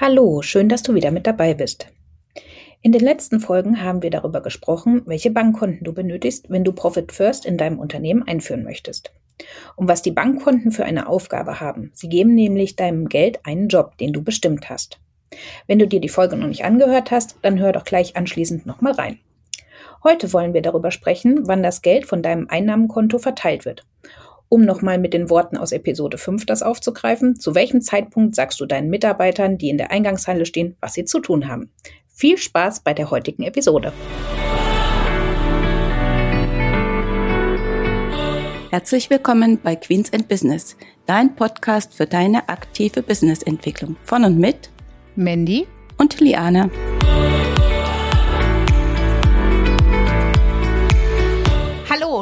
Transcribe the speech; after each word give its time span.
Hallo, 0.00 0.42
schön, 0.42 0.68
dass 0.68 0.82
du 0.82 0.94
wieder 0.94 1.12
mit 1.12 1.24
dabei 1.24 1.54
bist. 1.54 1.86
In 2.82 2.90
den 2.90 3.00
letzten 3.00 3.38
Folgen 3.38 3.80
haben 3.80 4.02
wir 4.02 4.10
darüber 4.10 4.40
gesprochen, 4.40 5.02
welche 5.06 5.30
Bankkonten 5.30 5.84
du 5.84 5.92
benötigst, 5.92 6.50
wenn 6.50 6.64
du 6.64 6.72
Profit 6.72 7.12
First 7.12 7.46
in 7.46 7.56
deinem 7.56 7.78
Unternehmen 7.78 8.24
einführen 8.24 8.64
möchtest. 8.64 9.12
Und 9.76 9.86
was 9.86 10.02
die 10.02 10.10
Bankkonten 10.10 10.72
für 10.72 10.84
eine 10.84 11.08
Aufgabe 11.08 11.60
haben. 11.60 11.92
Sie 11.94 12.08
geben 12.08 12.34
nämlich 12.34 12.74
deinem 12.74 13.08
Geld 13.08 13.38
einen 13.46 13.68
Job, 13.68 13.96
den 13.98 14.12
du 14.12 14.24
bestimmt 14.24 14.68
hast. 14.68 14.98
Wenn 15.68 15.78
du 15.78 15.86
dir 15.86 16.00
die 16.00 16.08
Folge 16.08 16.36
noch 16.36 16.48
nicht 16.48 16.64
angehört 16.64 17.12
hast, 17.12 17.36
dann 17.42 17.60
hör 17.60 17.70
doch 17.70 17.84
gleich 17.84 18.16
anschließend 18.16 18.66
nochmal 18.66 18.94
rein. 18.94 19.20
Heute 20.02 20.32
wollen 20.32 20.54
wir 20.54 20.62
darüber 20.62 20.90
sprechen, 20.90 21.46
wann 21.46 21.62
das 21.62 21.82
Geld 21.82 22.04
von 22.04 22.20
deinem 22.20 22.48
Einnahmenkonto 22.50 23.18
verteilt 23.18 23.64
wird 23.64 23.86
um 24.48 24.62
nochmal 24.62 24.98
mit 24.98 25.14
den 25.14 25.30
Worten 25.30 25.56
aus 25.56 25.72
Episode 25.72 26.18
5 26.18 26.46
das 26.46 26.62
aufzugreifen, 26.62 27.38
zu 27.38 27.54
welchem 27.54 27.80
Zeitpunkt 27.80 28.34
sagst 28.34 28.60
du 28.60 28.66
deinen 28.66 28.90
Mitarbeitern, 28.90 29.58
die 29.58 29.68
in 29.68 29.78
der 29.78 29.90
Eingangshalle 29.90 30.46
stehen, 30.46 30.76
was 30.80 30.94
sie 30.94 31.04
zu 31.04 31.20
tun 31.20 31.48
haben? 31.48 31.70
Viel 32.06 32.38
Spaß 32.38 32.80
bei 32.80 32.94
der 32.94 33.10
heutigen 33.10 33.42
Episode. 33.42 33.92
Herzlich 38.70 39.08
willkommen 39.08 39.60
bei 39.62 39.76
Queens 39.76 40.12
and 40.12 40.26
Business, 40.26 40.76
dein 41.06 41.36
Podcast 41.36 41.94
für 41.94 42.06
deine 42.06 42.48
aktive 42.48 43.02
Businessentwicklung. 43.02 43.96
Von 44.02 44.24
und 44.24 44.38
mit 44.38 44.70
Mandy 45.14 45.68
und 45.96 46.20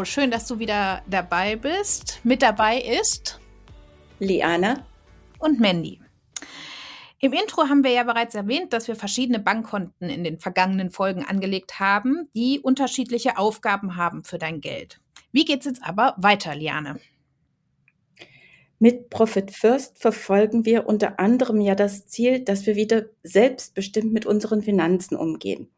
Schön, 0.05 0.31
dass 0.31 0.47
du 0.47 0.59
wieder 0.59 1.03
dabei 1.07 1.57
bist. 1.57 2.21
Mit 2.25 2.43
dabei 2.43 2.79
ist 2.79 3.41
Liana 4.19 4.85
und 5.39 5.61
Mandy. 5.61 6.01
Im 7.21 7.33
Intro 7.33 7.69
haben 7.69 7.85
wir 7.85 7.93
ja 7.93 8.03
bereits 8.03 8.35
erwähnt, 8.35 8.73
dass 8.73 8.89
wir 8.89 8.97
verschiedene 8.97 9.39
Bankkonten 9.39 10.09
in 10.09 10.25
den 10.25 10.39
vergangenen 10.39 10.91
Folgen 10.91 11.25
angelegt 11.25 11.79
haben, 11.79 12.29
die 12.35 12.59
unterschiedliche 12.61 13.39
Aufgaben 13.39 13.97
haben 13.97 14.25
für 14.25 14.39
dein 14.39 14.61
Geld. 14.61 15.01
Wie 15.31 15.45
geht 15.45 15.61
es 15.61 15.67
jetzt 15.67 15.85
aber 15.85 16.15
weiter, 16.19 16.57
Liane? 16.57 16.99
Mit 18.81 19.09
Profit 19.09 19.53
First 19.53 19.99
verfolgen 19.99 20.65
wir 20.65 20.87
unter 20.89 21.21
anderem 21.21 21.61
ja 21.61 21.77
das 21.77 22.07
Ziel, 22.07 22.41
dass 22.41 22.67
wir 22.67 22.75
wieder 22.75 23.05
selbstbestimmt 23.23 24.13
mit 24.13 24.27
unseren 24.27 24.63
Finanzen 24.63 25.17
umgehen 25.17 25.69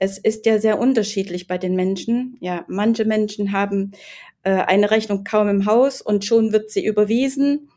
es 0.00 0.18
ist 0.18 0.46
ja 0.46 0.58
sehr 0.58 0.78
unterschiedlich 0.80 1.46
bei 1.46 1.58
den 1.58 1.76
Menschen. 1.76 2.36
Ja, 2.40 2.64
manche 2.68 3.04
Menschen 3.04 3.52
haben 3.52 3.92
äh, 4.42 4.50
eine 4.52 4.90
Rechnung 4.90 5.24
kaum 5.24 5.48
im 5.48 5.66
Haus 5.66 6.00
und 6.00 6.24
schon 6.24 6.52
wird 6.52 6.70
sie 6.70 6.84
überwiesen, 6.84 7.68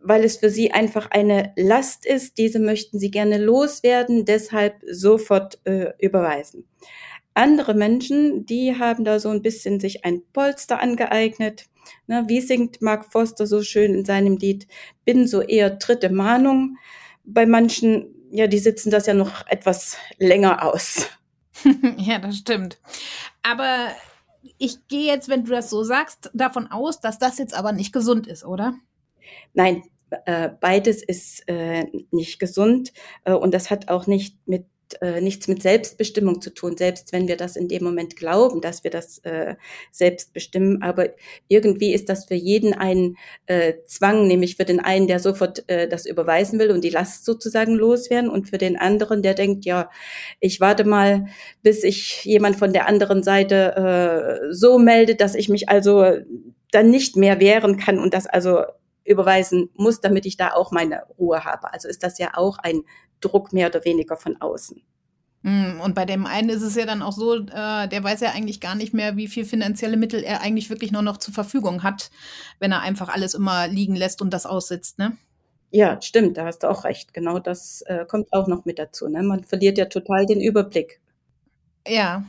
weil 0.00 0.22
es 0.22 0.36
für 0.36 0.50
sie 0.50 0.72
einfach 0.72 1.10
eine 1.10 1.54
Last 1.56 2.04
ist. 2.04 2.36
Diese 2.36 2.58
möchten 2.58 2.98
sie 2.98 3.10
gerne 3.10 3.38
loswerden, 3.38 4.26
deshalb 4.26 4.82
sofort 4.86 5.58
äh, 5.64 5.92
überweisen. 5.98 6.68
Andere 7.32 7.72
Menschen, 7.74 8.44
die 8.44 8.78
haben 8.78 9.04
da 9.04 9.18
so 9.18 9.30
ein 9.30 9.40
bisschen 9.40 9.80
sich 9.80 10.04
ein 10.04 10.22
Polster 10.34 10.80
angeeignet. 10.80 11.64
Na, 12.06 12.28
wie 12.28 12.42
singt 12.42 12.82
Mark 12.82 13.10
Foster 13.10 13.46
so 13.46 13.62
schön 13.62 13.94
in 13.94 14.04
seinem 14.04 14.36
Lied? 14.36 14.68
Bin 15.06 15.26
so 15.26 15.40
eher 15.40 15.70
dritte 15.70 16.10
Mahnung. 16.10 16.76
Bei 17.24 17.46
manchen 17.46 18.13
ja, 18.34 18.48
die 18.48 18.58
sitzen 18.58 18.90
das 18.90 19.06
ja 19.06 19.14
noch 19.14 19.46
etwas 19.46 19.96
länger 20.18 20.64
aus. 20.64 21.06
ja, 21.96 22.18
das 22.18 22.38
stimmt. 22.38 22.78
Aber 23.44 23.90
ich 24.58 24.88
gehe 24.88 25.06
jetzt, 25.06 25.28
wenn 25.28 25.44
du 25.44 25.52
das 25.52 25.70
so 25.70 25.84
sagst, 25.84 26.30
davon 26.34 26.66
aus, 26.66 27.00
dass 27.00 27.20
das 27.20 27.38
jetzt 27.38 27.54
aber 27.54 27.70
nicht 27.70 27.92
gesund 27.92 28.26
ist, 28.26 28.44
oder? 28.44 28.74
Nein, 29.52 29.84
äh, 30.26 30.50
beides 30.60 31.00
ist 31.00 31.48
äh, 31.48 31.86
nicht 32.10 32.40
gesund 32.40 32.92
äh, 33.24 33.32
und 33.32 33.54
das 33.54 33.70
hat 33.70 33.88
auch 33.88 34.08
nicht 34.08 34.36
mit 34.46 34.66
äh, 35.02 35.20
nichts 35.20 35.48
mit 35.48 35.62
Selbstbestimmung 35.62 36.40
zu 36.40 36.52
tun, 36.52 36.76
selbst 36.76 37.12
wenn 37.12 37.28
wir 37.28 37.36
das 37.36 37.56
in 37.56 37.68
dem 37.68 37.84
Moment 37.84 38.16
glauben, 38.16 38.60
dass 38.60 38.84
wir 38.84 38.90
das 38.90 39.18
äh, 39.20 39.54
selbst 39.90 40.32
bestimmen. 40.32 40.82
Aber 40.82 41.08
irgendwie 41.48 41.92
ist 41.92 42.08
das 42.08 42.26
für 42.26 42.34
jeden 42.34 42.74
ein 42.74 43.16
äh, 43.46 43.74
Zwang, 43.86 44.26
nämlich 44.26 44.56
für 44.56 44.64
den 44.64 44.80
einen, 44.80 45.06
der 45.06 45.20
sofort 45.20 45.68
äh, 45.68 45.88
das 45.88 46.06
überweisen 46.06 46.58
will 46.58 46.70
und 46.70 46.84
die 46.84 46.90
Last 46.90 47.24
sozusagen 47.24 47.74
loswerden 47.74 48.30
und 48.30 48.48
für 48.48 48.58
den 48.58 48.76
anderen, 48.76 49.22
der 49.22 49.34
denkt, 49.34 49.64
ja, 49.64 49.90
ich 50.40 50.60
warte 50.60 50.84
mal, 50.84 51.26
bis 51.62 51.84
ich 51.84 52.24
jemand 52.24 52.56
von 52.56 52.72
der 52.72 52.88
anderen 52.88 53.22
Seite 53.22 54.40
äh, 54.50 54.52
so 54.52 54.78
meldet, 54.78 55.20
dass 55.20 55.34
ich 55.34 55.48
mich 55.48 55.68
also 55.68 56.04
dann 56.70 56.90
nicht 56.90 57.16
mehr 57.16 57.40
wehren 57.40 57.76
kann 57.76 57.98
und 57.98 58.14
das 58.14 58.26
also 58.26 58.62
überweisen 59.04 59.70
muss, 59.74 60.00
damit 60.00 60.26
ich 60.26 60.36
da 60.36 60.52
auch 60.52 60.72
meine 60.72 61.02
Ruhe 61.18 61.44
habe. 61.44 61.72
Also 61.72 61.88
ist 61.88 62.02
das 62.02 62.18
ja 62.18 62.30
auch 62.34 62.58
ein 62.58 62.82
Druck 63.24 63.52
mehr 63.52 63.68
oder 63.68 63.84
weniger 63.84 64.16
von 64.16 64.40
außen. 64.40 64.82
Hm, 65.44 65.80
und 65.82 65.94
bei 65.94 66.06
dem 66.06 66.24
einen 66.24 66.48
ist 66.48 66.62
es 66.62 66.74
ja 66.74 66.86
dann 66.86 67.02
auch 67.02 67.12
so, 67.12 67.34
äh, 67.34 67.88
der 67.88 68.02
weiß 68.02 68.20
ja 68.20 68.30
eigentlich 68.30 68.60
gar 68.60 68.74
nicht 68.74 68.94
mehr, 68.94 69.16
wie 69.16 69.28
viel 69.28 69.44
finanzielle 69.44 69.96
Mittel 69.98 70.22
er 70.24 70.40
eigentlich 70.40 70.70
wirklich 70.70 70.90
nur 70.90 71.02
noch 71.02 71.18
zur 71.18 71.34
Verfügung 71.34 71.82
hat, 71.82 72.10
wenn 72.60 72.72
er 72.72 72.80
einfach 72.80 73.08
alles 73.08 73.34
immer 73.34 73.68
liegen 73.68 73.94
lässt 73.94 74.22
und 74.22 74.30
das 74.30 74.46
aussitzt, 74.46 74.98
ne? 74.98 75.16
Ja, 75.70 76.00
stimmt, 76.00 76.36
da 76.36 76.46
hast 76.46 76.60
du 76.60 76.70
auch 76.70 76.84
recht. 76.84 77.12
Genau 77.12 77.40
das 77.40 77.82
äh, 77.82 78.06
kommt 78.06 78.32
auch 78.32 78.46
noch 78.46 78.64
mit 78.64 78.78
dazu. 78.78 79.08
Ne? 79.08 79.24
Man 79.24 79.42
verliert 79.42 79.76
ja 79.76 79.86
total 79.86 80.24
den 80.24 80.40
Überblick. 80.40 81.00
Ja, 81.86 82.24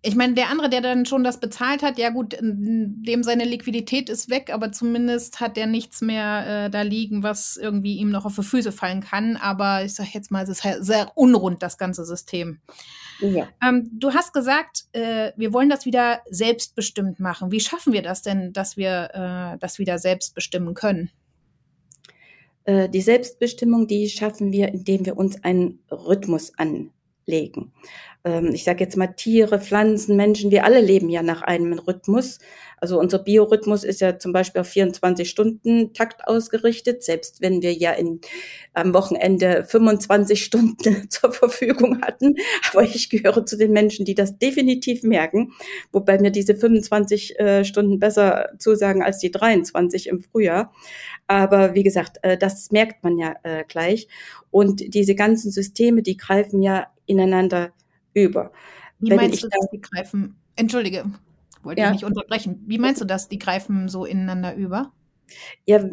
ich 0.00 0.14
meine, 0.14 0.34
der 0.34 0.48
andere, 0.48 0.70
der 0.70 0.80
dann 0.80 1.06
schon 1.06 1.24
das 1.24 1.40
bezahlt 1.40 1.82
hat, 1.82 1.98
ja 1.98 2.10
gut, 2.10 2.36
dem 2.40 3.22
seine 3.22 3.44
Liquidität 3.44 4.08
ist 4.08 4.30
weg, 4.30 4.50
aber 4.52 4.70
zumindest 4.70 5.40
hat 5.40 5.56
der 5.56 5.66
nichts 5.66 6.00
mehr 6.00 6.66
äh, 6.66 6.70
da 6.70 6.82
liegen, 6.82 7.24
was 7.24 7.56
irgendwie 7.56 7.96
ihm 7.96 8.10
noch 8.10 8.24
auf 8.24 8.36
die 8.36 8.44
Füße 8.44 8.70
fallen 8.70 9.00
kann. 9.00 9.36
Aber 9.36 9.84
ich 9.84 9.94
sage 9.94 10.10
jetzt 10.12 10.30
mal, 10.30 10.44
es 10.44 10.50
ist 10.50 10.64
halt 10.64 10.84
sehr 10.84 11.10
unrund, 11.16 11.64
das 11.64 11.78
ganze 11.78 12.04
System. 12.04 12.60
Ja. 13.20 13.48
Ähm, 13.60 13.90
du 13.92 14.14
hast 14.14 14.32
gesagt, 14.32 14.84
äh, 14.92 15.32
wir 15.36 15.52
wollen 15.52 15.68
das 15.68 15.84
wieder 15.84 16.20
selbstbestimmt 16.30 17.18
machen. 17.18 17.50
Wie 17.50 17.60
schaffen 17.60 17.92
wir 17.92 18.02
das 18.02 18.22
denn, 18.22 18.52
dass 18.52 18.76
wir 18.76 19.10
äh, 19.54 19.58
das 19.58 19.80
wieder 19.80 19.98
selbst 19.98 20.36
bestimmen 20.36 20.74
können? 20.74 21.10
Äh, 22.64 22.88
die 22.88 23.00
Selbstbestimmung, 23.00 23.88
die 23.88 24.08
schaffen 24.08 24.52
wir, 24.52 24.68
indem 24.68 25.06
wir 25.06 25.16
uns 25.16 25.42
einen 25.42 25.80
Rhythmus 25.90 26.52
anlegen 27.28 27.72
ähm, 28.24 28.50
ich 28.52 28.64
sage 28.64 28.84
jetzt 28.84 28.96
mal 28.96 29.08
Tiere, 29.08 29.60
Pflanzen, 29.60 30.16
Menschen, 30.16 30.50
wir 30.50 30.64
alle 30.64 30.80
leben 30.80 31.08
ja 31.08 31.22
nach 31.22 31.42
einem 31.42 31.78
Rhythmus. 31.78 32.38
Also 32.80 32.98
unser 32.98 33.18
Biorhythmus 33.18 33.82
ist 33.82 34.00
ja 34.00 34.18
zum 34.18 34.32
Beispiel 34.32 34.60
auf 34.60 34.68
24 34.68 35.28
Stunden 35.28 35.92
Takt 35.94 36.26
ausgerichtet, 36.28 37.02
selbst 37.02 37.40
wenn 37.40 37.60
wir 37.60 37.72
ja 37.72 37.92
in, 37.92 38.20
am 38.72 38.94
Wochenende 38.94 39.64
25 39.64 40.44
Stunden 40.44 41.10
zur 41.10 41.32
Verfügung 41.32 42.02
hatten. 42.02 42.34
Aber 42.72 42.82
ich 42.82 43.10
gehöre 43.10 43.44
zu 43.46 43.56
den 43.56 43.72
Menschen, 43.72 44.04
die 44.04 44.14
das 44.14 44.38
definitiv 44.38 45.02
merken, 45.02 45.52
wobei 45.92 46.18
mir 46.18 46.30
diese 46.30 46.54
25 46.54 47.38
äh, 47.38 47.64
Stunden 47.64 47.98
besser 47.98 48.50
zusagen 48.58 49.02
als 49.02 49.18
die 49.18 49.30
23 49.30 50.08
im 50.08 50.20
Frühjahr. 50.20 50.72
Aber 51.26 51.74
wie 51.74 51.82
gesagt, 51.82 52.18
äh, 52.22 52.38
das 52.38 52.70
merkt 52.70 53.02
man 53.02 53.18
ja 53.18 53.34
äh, 53.42 53.64
gleich. 53.66 54.08
Und 54.50 54.94
diese 54.94 55.14
ganzen 55.14 55.50
Systeme, 55.50 56.02
die 56.02 56.16
greifen 56.16 56.62
ja 56.62 56.86
ineinander 57.08 57.72
über. 58.14 58.52
Wie 58.98 59.10
Wenn 59.10 59.16
meinst 59.16 59.42
du 59.42 59.48
das, 59.48 59.68
die 59.72 59.80
greifen, 59.80 60.36
entschuldige, 60.56 61.04
wollte 61.62 61.80
ja. 61.80 61.88
ich 61.88 61.94
nicht 61.94 62.04
unterbrechen. 62.04 62.62
Wie 62.66 62.78
meinst 62.78 63.00
du 63.00 63.04
das, 63.04 63.28
die 63.28 63.38
greifen 63.38 63.88
so 63.88 64.04
ineinander 64.04 64.54
über? 64.54 64.92
Ja, 65.66 65.84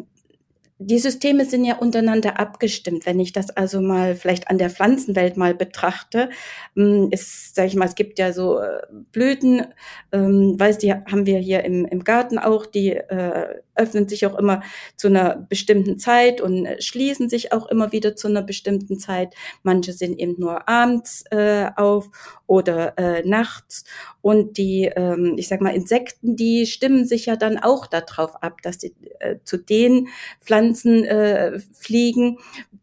die 0.78 0.98
Systeme 0.98 1.46
sind 1.46 1.64
ja 1.64 1.78
untereinander 1.78 2.38
abgestimmt. 2.38 3.06
Wenn 3.06 3.18
ich 3.18 3.32
das 3.32 3.48
also 3.50 3.80
mal 3.80 4.14
vielleicht 4.14 4.48
an 4.48 4.58
der 4.58 4.68
Pflanzenwelt 4.68 5.38
mal 5.38 5.54
betrachte, 5.54 6.28
ist, 6.74 7.54
sag 7.54 7.66
ich 7.66 7.76
mal, 7.76 7.86
es 7.86 7.94
gibt 7.94 8.18
ja 8.18 8.32
so 8.32 8.58
äh, 8.58 8.82
Blüten, 9.10 9.66
ähm, 10.12 10.54
weiß 10.58 10.76
die 10.78 10.92
haben 10.92 11.24
wir 11.24 11.38
hier 11.38 11.64
im, 11.64 11.86
im 11.86 12.04
Garten 12.04 12.38
auch, 12.38 12.66
die 12.66 12.90
äh, 12.90 13.60
öffnen 13.74 14.06
sich 14.06 14.26
auch 14.26 14.38
immer 14.38 14.62
zu 14.96 15.08
einer 15.08 15.46
bestimmten 15.48 15.98
Zeit 15.98 16.40
und 16.42 16.68
schließen 16.78 17.30
sich 17.30 17.52
auch 17.52 17.68
immer 17.68 17.92
wieder 17.92 18.14
zu 18.14 18.28
einer 18.28 18.42
bestimmten 18.42 18.98
Zeit. 18.98 19.34
Manche 19.62 19.92
sind 19.92 20.18
eben 20.18 20.34
nur 20.38 20.68
abends 20.68 21.24
äh, 21.30 21.70
auf 21.76 22.10
oder 22.46 22.98
äh, 22.98 23.26
nachts. 23.26 23.84
Und 24.20 24.58
die, 24.58 24.90
ähm, 24.94 25.34
ich 25.36 25.48
sag 25.48 25.60
mal, 25.60 25.74
Insekten, 25.74 26.36
die 26.36 26.66
stimmen 26.66 27.06
sich 27.06 27.26
ja 27.26 27.36
dann 27.36 27.58
auch 27.58 27.86
darauf 27.86 28.42
ab, 28.42 28.62
dass 28.62 28.80
sie 28.80 28.94
äh, 29.20 29.36
zu 29.44 29.56
den 29.56 30.08
Pflanzen 30.40 30.65
äh, 30.74 31.58
fliegen, 31.72 32.38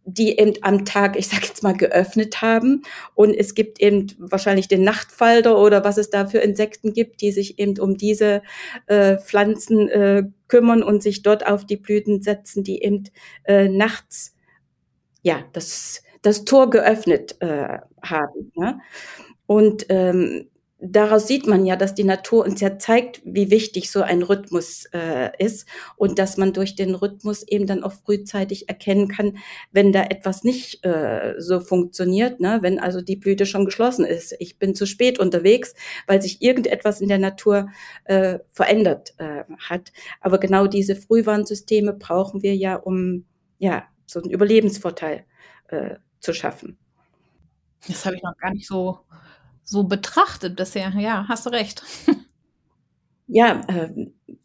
die 0.05 0.37
eben 0.37 0.53
am 0.61 0.85
Tag, 0.85 1.17
ich 1.17 1.27
sag 1.27 1.43
jetzt 1.45 1.63
mal, 1.63 1.75
geöffnet 1.75 2.41
haben. 2.41 2.83
Und 3.15 3.33
es 3.33 3.55
gibt 3.55 3.81
eben 3.81 4.07
wahrscheinlich 4.17 4.67
den 4.67 4.83
Nachtfalter 4.83 5.57
oder 5.57 5.83
was 5.83 5.97
es 5.97 6.09
da 6.09 6.25
für 6.25 6.39
Insekten 6.39 6.93
gibt, 6.93 7.21
die 7.21 7.31
sich 7.31 7.59
eben 7.59 7.79
um 7.79 7.97
diese 7.97 8.41
äh, 8.87 9.17
Pflanzen 9.17 9.89
äh, 9.89 10.23
kümmern 10.47 10.83
und 10.83 11.03
sich 11.03 11.21
dort 11.23 11.45
auf 11.45 11.65
die 11.65 11.77
Blüten 11.77 12.21
setzen, 12.21 12.63
die 12.63 12.83
eben 12.83 13.05
äh, 13.45 13.69
nachts 13.69 14.35
ja 15.21 15.43
das 15.53 16.03
das 16.23 16.45
Tor 16.45 16.69
geöffnet 16.69 17.35
äh, 17.41 17.79
haben. 18.01 18.51
Ja? 18.55 18.79
Und 19.45 19.85
ähm, 19.89 20.49
daraus 20.85 21.27
sieht 21.27 21.47
man 21.47 21.65
ja, 21.65 21.77
dass 21.77 21.95
die 21.95 22.03
Natur 22.03 22.43
uns 22.43 22.59
ja 22.59 22.77
zeigt, 22.77 23.21
wie 23.23 23.49
wichtig 23.49 23.89
so 23.89 24.01
ein 24.01 24.21
Rhythmus 24.21 24.85
äh, 24.93 25.31
ist 25.39 25.65
und 25.95 26.19
dass 26.19 26.35
man 26.35 26.51
durch 26.51 26.75
den 26.75 26.93
Rhythmus 26.93 27.43
eben 27.43 27.65
dann 27.67 27.83
auch 27.83 27.93
frühzeitig 27.93 28.67
erkennen 28.67 29.07
kann, 29.07 29.37
wenn 29.71 29.93
da 29.93 30.03
etwas 30.03 30.43
nicht 30.43 30.83
äh, 30.85 31.35
so 31.37 31.61
funktioniert, 31.61 32.41
ne? 32.41 32.59
wenn 32.61 32.79
also 32.79 33.01
die 33.01 33.15
Blüte 33.15 33.45
schon 33.45 33.65
geschlossen 33.65 34.03
ist. 34.03 34.35
Ich 34.39 34.59
bin 34.59 34.75
zu 34.75 34.85
spät 34.85 35.19
unterwegs, 35.19 35.73
weil 36.05 36.21
sich 36.21 36.41
irgendetwas 36.41 36.99
in 36.99 37.07
der 37.07 37.19
Natur 37.19 37.69
äh, 38.03 38.39
verändert 38.51 39.13
äh, 39.19 39.45
hat. 39.59 39.93
Aber 40.19 40.37
genau 40.37 40.67
diese 40.67 40.97
Frühwarnsysteme 40.97 41.93
brauchen 41.93 42.43
wir 42.43 42.55
ja, 42.55 42.75
um 42.75 43.25
ja 43.57 43.83
so 44.05 44.21
einen 44.21 44.31
Überlebensvorteil 44.31 45.23
äh, 45.69 45.95
zu 46.19 46.33
schaffen. 46.33 46.77
Das 47.87 48.05
habe 48.05 48.17
ich 48.17 48.23
noch 48.23 48.37
gar 48.37 48.53
nicht 48.53 48.67
so 48.67 48.99
so 49.63 49.83
betrachtet 49.83 50.55
bisher. 50.55 50.93
Ja, 50.97 51.25
hast 51.27 51.45
du 51.45 51.49
recht. 51.49 51.83
Ja, 53.27 53.61
äh, 53.67 53.89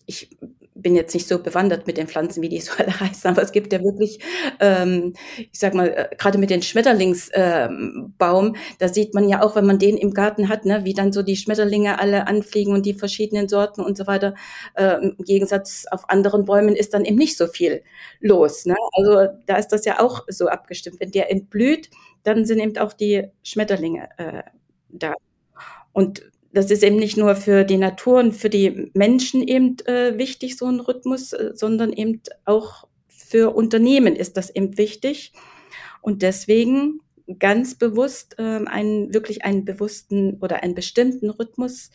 ich 0.06 0.31
bin 0.75 0.94
jetzt 0.94 1.12
nicht 1.12 1.26
so 1.26 1.43
bewandert 1.43 1.87
mit 1.87 1.97
den 1.97 2.06
Pflanzen, 2.06 2.43
wie 2.43 2.49
die 2.49 2.61
so 2.62 2.73
alle 2.79 2.99
heißen, 2.99 3.29
aber 3.31 3.43
es 3.43 3.53
gibt 3.53 3.73
ja 3.73 3.82
wirklich, 3.82 4.20
ähm, 4.61 5.15
ich 5.37 5.59
sag 5.59 5.75
mal, 5.75 5.88
äh, 5.88 6.17
gerade 6.17 6.38
mit 6.38 6.50
den 6.50 6.62
Schmetterlingsbaum, 6.62 8.47
ähm, 8.47 8.56
da 8.79 8.88
sieht 8.88 9.15
man 9.15 9.29
ja 9.29 9.43
auch, 9.43 9.56
wenn 9.56 9.67
man 9.67 9.79
den 9.79 9.97
im 9.97 10.15
Garten 10.15 10.49
hat, 10.49 10.65
ne, 10.65 10.85
wie 10.85 10.94
dann 10.94 11.12
so 11.12 11.23
die 11.23 11.37
Schmetterlinge 11.37 11.99
alle 11.99 12.26
anfliegen 12.29 12.73
und 12.73 12.87
die 12.87 12.94
verschiedenen 12.94 13.49
Sorten 13.49 13.82
und 13.82 13.97
so 13.97 14.06
weiter. 14.06 14.35
Äh, 14.75 14.94
Im 15.03 15.17
Gegensatz 15.25 15.85
auf 15.91 16.09
anderen 16.09 16.44
Bäumen 16.44 16.76
ist 16.76 16.94
dann 16.94 17.05
eben 17.05 17.17
nicht 17.17 17.37
so 17.37 17.47
viel 17.49 17.82
los. 18.21 18.64
Ne? 18.64 18.76
Also 18.93 19.32
da 19.47 19.56
ist 19.56 19.69
das 19.69 19.85
ja 19.85 20.00
auch 20.00 20.25
so 20.29 20.47
abgestimmt. 20.49 21.00
Wenn 21.00 21.11
der 21.11 21.31
entblüht, 21.31 21.91
dann 22.23 22.44
sind 22.44 22.61
eben 22.61 22.76
auch 22.79 22.93
die 22.93 23.29
Schmetterlinge 23.43 24.09
äh, 24.19 24.43
da. 24.88 25.14
Und 25.93 26.23
das 26.52 26.70
ist 26.70 26.82
eben 26.82 26.96
nicht 26.96 27.17
nur 27.17 27.37
für 27.37 27.64
die 27.64 27.76
Natur 27.76 28.19
und 28.19 28.32
für 28.32 28.50
die 28.50 28.90
Menschen 28.94 29.46
eben 29.46 29.76
äh, 29.87 30.17
wichtig, 30.19 30.56
so 30.56 30.67
ein 30.67 30.81
Rhythmus, 30.81 31.32
äh, 31.32 31.52
sondern 31.55 31.93
eben 31.93 32.23
auch 32.44 32.88
für 33.08 33.55
Unternehmen 33.55 34.17
ist 34.17 34.37
das 34.37 34.50
eben 34.50 34.79
wichtig. 34.79 35.32
Und 36.00 36.23
deswegen 36.23 37.00
ganz 37.38 37.75
bewusst 37.75 38.37
ähm, 38.38 38.67
einen 38.69 39.12
wirklich 39.12 39.44
einen 39.44 39.64
bewussten 39.64 40.38
oder 40.40 40.62
einen 40.62 40.75
bestimmten 40.75 41.29
Rhythmus 41.29 41.90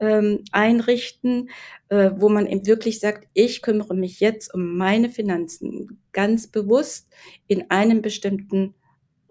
ähm, 0.00 0.44
einrichten, 0.50 1.50
äh, 1.88 2.10
wo 2.16 2.28
man 2.28 2.46
eben 2.46 2.66
wirklich 2.66 2.98
sagt, 2.98 3.28
ich 3.32 3.62
kümmere 3.62 3.94
mich 3.94 4.18
jetzt 4.18 4.52
um 4.52 4.76
meine 4.76 5.08
Finanzen 5.08 6.02
ganz 6.12 6.48
bewusst 6.48 7.08
in 7.46 7.70
einem 7.70 8.02
bestimmten 8.02 8.74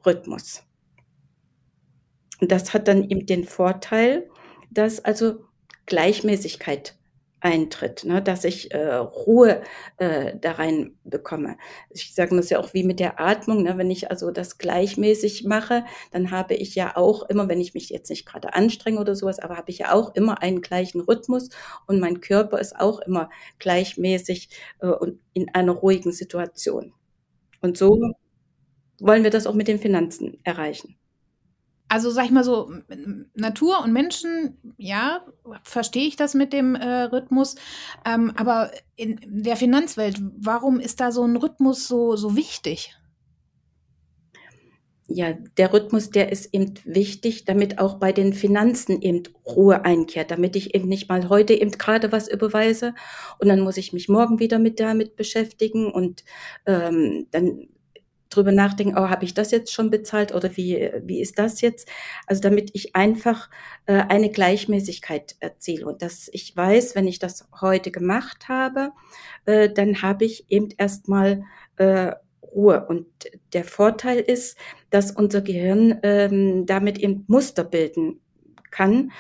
Rhythmus. 0.06 0.64
Und 2.42 2.52
das 2.52 2.74
hat 2.74 2.88
dann 2.88 3.04
eben 3.04 3.26
den 3.26 3.46
Vorteil, 3.46 4.28
dass 4.72 5.04
also 5.04 5.46
Gleichmäßigkeit 5.86 6.96
eintritt, 7.42 8.06
ne, 8.06 8.22
dass 8.22 8.44
ich 8.44 8.72
äh, 8.72 8.96
Ruhe 8.96 9.62
äh, 9.98 10.34
da 10.40 10.54
rein 10.54 10.96
bekomme. 11.04 11.58
Ich 11.90 12.14
sage 12.14 12.36
das 12.36 12.50
ja 12.52 12.60
auch 12.60 12.74
wie 12.74 12.84
mit 12.84 13.00
der 13.00 13.20
Atmung, 13.20 13.64
ne, 13.64 13.78
wenn 13.78 13.90
ich 13.90 14.12
also 14.12 14.32
das 14.32 14.60
gleichmäßig 14.60 15.44
mache, 15.46 15.84
dann 16.12 16.30
habe 16.32 16.54
ich 16.54 16.76
ja 16.76 16.96
auch 16.96 17.28
immer, 17.30 17.50
wenn 17.50 17.60
ich 17.60 17.74
mich 17.74 17.90
jetzt 17.90 18.10
nicht 18.10 18.28
gerade 18.28 18.54
anstrenge 18.54 19.00
oder 19.00 19.16
sowas, 19.16 19.40
aber 19.40 19.58
habe 19.58 19.72
ich 19.72 19.80
ja 19.80 19.92
auch 19.94 20.14
immer 20.16 20.42
einen 20.42 20.62
gleichen 20.62 21.02
Rhythmus 21.02 21.50
und 21.88 22.00
mein 22.00 22.22
Körper 22.22 22.60
ist 22.60 22.80
auch 22.80 23.00
immer 23.00 23.30
gleichmäßig 23.60 24.50
äh, 24.80 24.88
und 24.88 25.20
in 25.34 25.50
einer 25.54 25.74
ruhigen 25.74 26.12
Situation. 26.12 26.94
Und 27.62 27.78
so 27.78 28.14
wollen 29.00 29.24
wir 29.24 29.32
das 29.32 29.48
auch 29.48 29.56
mit 29.56 29.68
den 29.68 29.80
Finanzen 29.80 30.40
erreichen 30.44 30.96
also 31.92 32.10
sag 32.10 32.24
ich 32.24 32.32
mal 32.32 32.46
so, 32.46 32.72
Natur 33.36 33.84
und 33.84 33.92
Menschen, 33.92 34.58
ja, 34.78 35.26
verstehe 35.64 36.08
ich 36.08 36.16
das 36.16 36.34
mit 36.34 36.54
dem 36.54 36.74
äh, 36.74 37.02
Rhythmus. 37.02 37.56
Ähm, 38.06 38.32
aber 38.38 38.72
in 38.96 39.20
der 39.26 39.58
Finanzwelt, 39.58 40.18
warum 40.38 40.80
ist 40.80 41.02
da 41.02 41.12
so 41.12 41.22
ein 41.26 41.36
Rhythmus 41.36 41.90
so, 41.90 42.16
so 42.16 42.38
wichtig? 42.38 42.96
Ja, 45.08 45.34
der 45.58 45.74
Rhythmus, 45.74 46.10
der 46.12 46.32
ist 46.32 46.54
eben 46.54 46.76
wichtig, 46.86 47.44
damit 47.44 47.78
auch 47.78 47.96
bei 47.96 48.14
den 48.14 48.32
Finanzen 48.32 49.02
eben 49.02 49.24
Ruhe 49.46 49.84
einkehrt, 49.84 50.32
damit 50.32 50.56
ich 50.56 50.74
eben 50.74 50.88
nicht 50.88 51.10
mal 51.10 51.28
heute 51.28 51.54
eben 51.54 51.72
gerade 51.72 52.14
was 52.14 52.30
überweise 52.30 52.96
und 53.40 53.50
dann 53.50 53.60
muss 53.60 53.76
ich 53.76 53.92
mich 53.92 54.08
morgen 54.08 54.40
wieder 54.40 54.60
mit 54.60 54.80
damit 54.80 55.18
beschäftigen 55.18 55.92
und 55.92 56.24
ähm, 56.66 57.28
dann 57.32 57.68
drüber 58.32 58.52
nachdenken, 58.52 58.98
oh, 58.98 59.10
habe 59.10 59.26
ich 59.26 59.34
das 59.34 59.52
jetzt 59.52 59.72
schon 59.72 59.90
bezahlt 59.90 60.34
oder 60.34 60.56
wie, 60.58 60.92
wie 61.04 61.22
ist 61.22 61.38
das 61.38 61.62
jetzt? 61.62 61.88
Also 62.26 62.42
damit 62.42 62.72
ich 62.74 62.96
einfach 62.96 63.50
äh, 63.86 64.02
eine 64.10 64.30
Gleichmäßigkeit 64.30 65.36
erziele 65.40 65.86
und 65.86 66.02
dass 66.02 66.30
ich 66.32 66.56
weiß, 66.56 66.96
wenn 66.96 67.08
ich 67.08 67.20
das 67.20 67.48
heute 67.60 67.92
gemacht 67.92 68.50
habe, 68.50 68.92
äh, 69.46 69.70
dann 69.70 70.02
habe 70.02 70.26
ich 70.26 70.46
eben 70.50 70.70
erstmal 70.78 71.44
äh, 71.78 72.14
Ruhe. 72.42 72.86
Und 72.88 73.08
der 73.54 73.64
Vorteil 73.64 74.20
ist, 74.20 74.58
dass 74.90 75.12
unser 75.12 75.42
Gehirn 75.42 76.00
ähm, 76.04 76.66
damit 76.66 77.00
eben 77.00 77.24
Muster 77.28 77.64
bilden 77.64 78.20
kann 78.72 79.12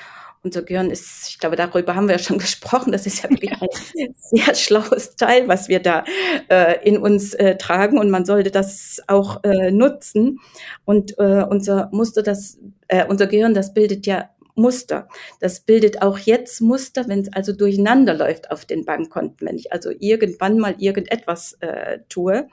unser 0.43 0.63
Gehirn 0.63 0.89
ist, 0.89 1.29
ich 1.29 1.39
glaube, 1.39 1.55
darüber 1.55 1.95
haben 1.95 2.07
wir 2.07 2.15
ja 2.15 2.23
schon 2.23 2.37
gesprochen, 2.39 2.91
das 2.91 3.05
ist 3.05 3.23
ja 3.23 3.29
wirklich 3.29 3.51
ein 3.61 4.15
sehr 4.17 4.55
schlaues 4.55 5.15
Teil, 5.15 5.47
was 5.47 5.69
wir 5.69 5.79
da 5.79 6.03
äh, 6.49 6.87
in 6.87 6.97
uns 6.97 7.33
äh, 7.33 7.57
tragen 7.57 7.99
und 7.99 8.09
man 8.09 8.25
sollte 8.25 8.51
das 8.51 9.01
auch 9.07 9.43
äh, 9.43 9.71
nutzen. 9.71 10.39
Und 10.85 11.17
äh, 11.19 11.45
unser 11.49 11.89
Muster, 11.91 12.23
das, 12.23 12.59
äh, 12.87 13.05
unser 13.07 13.27
Gehirn, 13.27 13.53
das 13.53 13.73
bildet 13.73 14.05
ja 14.07 14.29
Muster. 14.55 15.07
Das 15.39 15.61
bildet 15.61 16.01
auch 16.01 16.17
jetzt 16.17 16.61
Muster, 16.61 17.07
wenn 17.07 17.21
es 17.21 17.33
also 17.33 17.53
durcheinander 17.53 18.13
läuft 18.13 18.51
auf 18.51 18.65
den 18.65 18.85
Bankkonten, 18.85 19.47
wenn 19.47 19.57
ich 19.57 19.71
also 19.71 19.91
irgendwann 19.97 20.59
mal 20.59 20.75
irgendetwas 20.77 21.57
äh, 21.61 21.99
tue. 22.09 22.47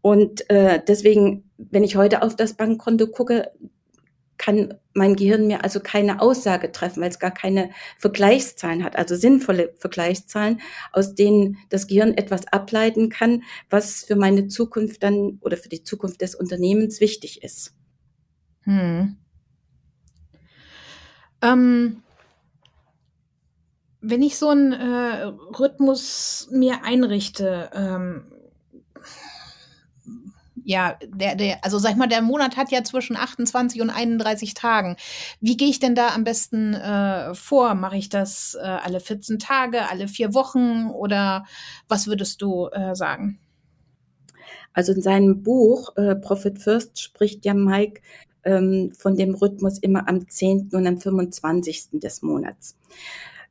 Und 0.00 0.48
äh, 0.50 0.80
deswegen, 0.86 1.48
wenn 1.58 1.84
ich 1.84 1.96
heute 1.96 2.22
auf 2.22 2.34
das 2.34 2.54
Bankkonto 2.54 3.06
gucke, 3.06 3.52
kann 4.38 4.74
mein 4.94 5.16
Gehirn 5.16 5.46
mir 5.46 5.64
also 5.64 5.80
keine 5.80 6.20
Aussage 6.20 6.72
treffen, 6.72 7.02
weil 7.02 7.10
es 7.10 7.18
gar 7.18 7.30
keine 7.30 7.70
Vergleichszahlen 7.98 8.84
hat, 8.84 8.96
also 8.96 9.16
sinnvolle 9.16 9.74
Vergleichszahlen, 9.78 10.60
aus 10.92 11.14
denen 11.14 11.58
das 11.70 11.86
Gehirn 11.86 12.14
etwas 12.14 12.46
ableiten 12.48 13.08
kann, 13.08 13.42
was 13.70 14.04
für 14.04 14.16
meine 14.16 14.48
Zukunft 14.48 15.02
dann 15.02 15.38
oder 15.40 15.56
für 15.56 15.68
die 15.68 15.84
Zukunft 15.84 16.20
des 16.20 16.34
Unternehmens 16.34 17.00
wichtig 17.00 17.42
ist. 17.42 17.74
Hm. 18.62 19.16
Ähm, 21.42 22.02
wenn 24.00 24.22
ich 24.22 24.36
so 24.36 24.48
einen 24.48 24.72
äh, 24.72 25.24
Rhythmus 25.58 26.48
mir 26.50 26.84
einrichte, 26.84 27.70
ähm, 27.74 28.24
ja, 30.64 30.96
der, 31.06 31.34
der, 31.34 31.64
also 31.64 31.78
sag 31.78 31.92
ich 31.92 31.96
mal, 31.96 32.08
der 32.08 32.22
Monat 32.22 32.56
hat 32.56 32.70
ja 32.70 32.84
zwischen 32.84 33.16
28 33.16 33.80
und 33.80 33.90
31 33.90 34.54
Tagen. 34.54 34.96
Wie 35.40 35.56
gehe 35.56 35.68
ich 35.68 35.80
denn 35.80 35.94
da 35.94 36.08
am 36.08 36.24
besten 36.24 36.74
äh, 36.74 37.34
vor? 37.34 37.74
Mache 37.74 37.96
ich 37.96 38.08
das 38.08 38.56
äh, 38.60 38.64
alle 38.64 39.00
14 39.00 39.38
Tage, 39.38 39.88
alle 39.88 40.08
vier 40.08 40.34
Wochen 40.34 40.88
oder 40.90 41.44
was 41.88 42.06
würdest 42.06 42.42
du 42.42 42.68
äh, 42.68 42.94
sagen? 42.94 43.38
Also 44.72 44.92
in 44.92 45.02
seinem 45.02 45.42
Buch 45.42 45.96
äh, 45.96 46.14
Profit 46.14 46.58
First 46.58 47.00
spricht 47.00 47.44
ja 47.44 47.54
Mike 47.54 48.00
ähm, 48.44 48.92
von 48.98 49.16
dem 49.16 49.34
Rhythmus 49.34 49.78
immer 49.78 50.08
am 50.08 50.28
10. 50.28 50.70
und 50.72 50.86
am 50.86 50.98
25. 50.98 51.88
des 51.92 52.22
Monats 52.22 52.76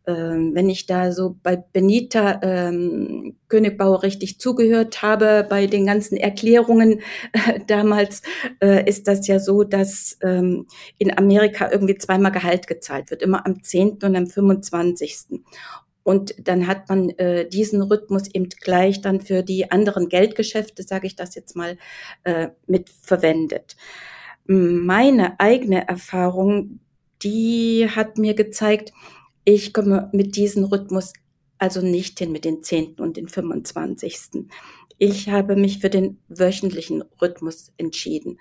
ähm, 0.07 0.55
wenn 0.55 0.69
ich 0.69 0.87
da 0.87 1.11
so 1.11 1.35
bei 1.43 1.55
Benita 1.55 2.39
ähm, 2.41 3.37
Königbauer 3.49 4.03
richtig 4.03 4.39
zugehört 4.39 5.01
habe, 5.01 5.45
bei 5.47 5.67
den 5.67 5.85
ganzen 5.85 6.17
Erklärungen 6.17 7.01
äh, 7.33 7.59
damals, 7.67 8.21
äh, 8.61 8.87
ist 8.89 9.07
das 9.07 9.27
ja 9.27 9.39
so, 9.39 9.63
dass 9.63 10.17
ähm, 10.21 10.67
in 10.97 11.15
Amerika 11.15 11.69
irgendwie 11.71 11.97
zweimal 11.97 12.31
Gehalt 12.31 12.67
gezahlt 12.67 13.11
wird, 13.11 13.21
immer 13.21 13.45
am 13.45 13.61
10. 13.61 13.99
und 14.03 14.15
am 14.15 14.27
25. 14.27 15.41
Und 16.03 16.33
dann 16.47 16.65
hat 16.65 16.89
man 16.89 17.09
äh, 17.11 17.47
diesen 17.47 17.81
Rhythmus 17.81 18.27
eben 18.33 18.49
gleich 18.49 19.01
dann 19.01 19.21
für 19.21 19.43
die 19.43 19.71
anderen 19.71 20.09
Geldgeschäfte, 20.09 20.83
sage 20.83 21.05
ich 21.05 21.15
das 21.15 21.35
jetzt 21.35 21.55
mal, 21.55 21.77
äh, 22.23 22.49
mit 22.65 22.89
verwendet. 22.89 23.75
Meine 24.45 25.39
eigene 25.39 25.87
Erfahrung, 25.87 26.79
die 27.21 27.87
hat 27.87 28.17
mir 28.17 28.33
gezeigt, 28.33 28.91
ich 29.43 29.73
komme 29.73 30.09
mit 30.13 30.35
diesem 30.35 30.63
Rhythmus 30.65 31.13
also 31.57 31.81
nicht 31.81 32.17
hin 32.17 32.31
mit 32.31 32.43
den 32.43 32.63
10. 32.63 32.95
und 32.95 33.17
den 33.17 33.27
25. 33.27 34.47
Ich 34.97 35.29
habe 35.29 35.55
mich 35.55 35.79
für 35.79 35.91
den 35.91 36.19
wöchentlichen 36.27 37.03
Rhythmus 37.21 37.71
entschieden. 37.77 38.39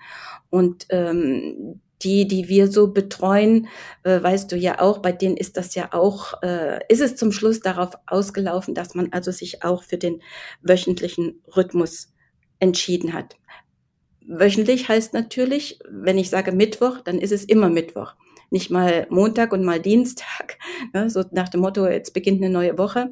Und 0.49 0.87
ähm, 0.89 1.81
die, 2.01 2.27
die 2.27 2.49
wir 2.49 2.71
so 2.71 2.91
betreuen, 2.91 3.67
äh, 4.03 4.21
weißt 4.21 4.51
du 4.51 4.57
ja 4.57 4.81
auch, 4.81 4.99
bei 4.99 5.11
denen 5.11 5.37
ist 5.37 5.55
das 5.57 5.75
ja 5.75 5.89
auch, 5.93 6.41
äh, 6.41 6.79
ist 6.89 7.01
es 7.01 7.15
zum 7.15 7.31
Schluss 7.31 7.59
darauf 7.59 7.93
ausgelaufen, 8.07 8.73
dass 8.73 8.95
man 8.95 9.11
also 9.11 9.31
sich 9.31 9.63
auch 9.63 9.83
für 9.83 9.97
den 9.97 10.21
wöchentlichen 10.61 11.41
Rhythmus 11.55 12.13
entschieden 12.59 13.13
hat. 13.13 13.35
Wöchentlich 14.27 14.87
heißt 14.87 15.13
natürlich, 15.13 15.79
wenn 15.89 16.17
ich 16.17 16.29
sage 16.29 16.51
Mittwoch, 16.51 16.99
dann 17.03 17.19
ist 17.19 17.31
es 17.31 17.43
immer 17.43 17.69
Mittwoch. 17.69 18.15
Nicht 18.51 18.69
mal 18.69 19.07
Montag 19.09 19.53
und 19.53 19.63
mal 19.63 19.79
Dienstag, 19.79 20.59
ne, 20.93 21.09
so 21.09 21.23
nach 21.31 21.49
dem 21.49 21.61
Motto, 21.61 21.87
jetzt 21.87 22.13
beginnt 22.13 22.43
eine 22.43 22.53
neue 22.53 22.77
Woche, 22.77 23.09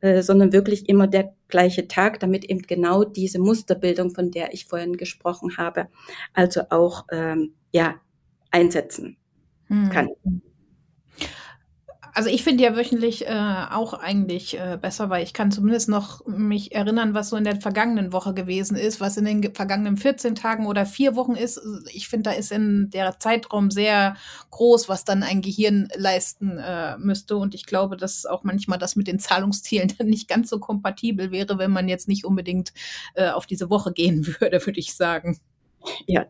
äh, 0.00 0.22
sondern 0.22 0.52
wirklich 0.52 0.88
immer 0.88 1.06
der 1.06 1.34
gleiche 1.48 1.88
Tag, 1.88 2.20
damit 2.20 2.44
eben 2.44 2.62
genau 2.62 3.04
diese 3.04 3.38
Musterbildung, 3.38 4.14
von 4.14 4.30
der 4.30 4.54
ich 4.54 4.66
vorhin 4.66 4.96
gesprochen 4.96 5.56
habe, 5.58 5.88
also 6.32 6.62
auch 6.70 7.04
ähm, 7.12 7.54
ja 7.72 7.96
einsetzen 8.50 9.16
hm. 9.66 9.90
kann. 9.90 10.08
Also 12.16 12.30
ich 12.30 12.44
finde 12.44 12.64
ja 12.64 12.74
wöchentlich 12.74 13.26
äh, 13.26 13.66
auch 13.70 13.92
eigentlich 13.92 14.58
äh, 14.58 14.78
besser, 14.80 15.10
weil 15.10 15.22
ich 15.22 15.34
kann 15.34 15.50
zumindest 15.50 15.90
noch 15.90 16.24
mich 16.24 16.74
erinnern, 16.74 17.12
was 17.12 17.28
so 17.28 17.36
in 17.36 17.44
der 17.44 17.60
vergangenen 17.60 18.10
Woche 18.10 18.32
gewesen 18.32 18.74
ist, 18.74 19.02
was 19.02 19.18
in 19.18 19.26
den 19.26 19.54
vergangenen 19.54 19.98
14 19.98 20.34
Tagen 20.34 20.64
oder 20.64 20.86
vier 20.86 21.14
Wochen 21.14 21.34
ist. 21.34 21.60
Ich 21.92 22.08
finde, 22.08 22.30
da 22.30 22.36
ist 22.36 22.52
in 22.52 22.88
der 22.88 23.20
Zeitraum 23.20 23.70
sehr 23.70 24.16
groß, 24.50 24.88
was 24.88 25.04
dann 25.04 25.22
ein 25.22 25.42
Gehirn 25.42 25.88
leisten 25.94 26.56
äh, 26.56 26.96
müsste. 26.96 27.36
Und 27.36 27.54
ich 27.54 27.66
glaube, 27.66 27.98
dass 27.98 28.24
auch 28.24 28.44
manchmal 28.44 28.78
das 28.78 28.96
mit 28.96 29.08
den 29.08 29.18
Zahlungszielen 29.18 29.92
dann 29.98 30.06
nicht 30.06 30.26
ganz 30.26 30.48
so 30.48 30.58
kompatibel 30.58 31.32
wäre, 31.32 31.58
wenn 31.58 31.70
man 31.70 31.86
jetzt 31.86 32.08
nicht 32.08 32.24
unbedingt 32.24 32.72
äh, 33.12 33.28
auf 33.28 33.44
diese 33.44 33.68
Woche 33.68 33.92
gehen 33.92 34.26
würde, 34.40 34.64
würde 34.64 34.80
ich 34.80 34.94
sagen. 34.94 35.38
Ja, 36.06 36.24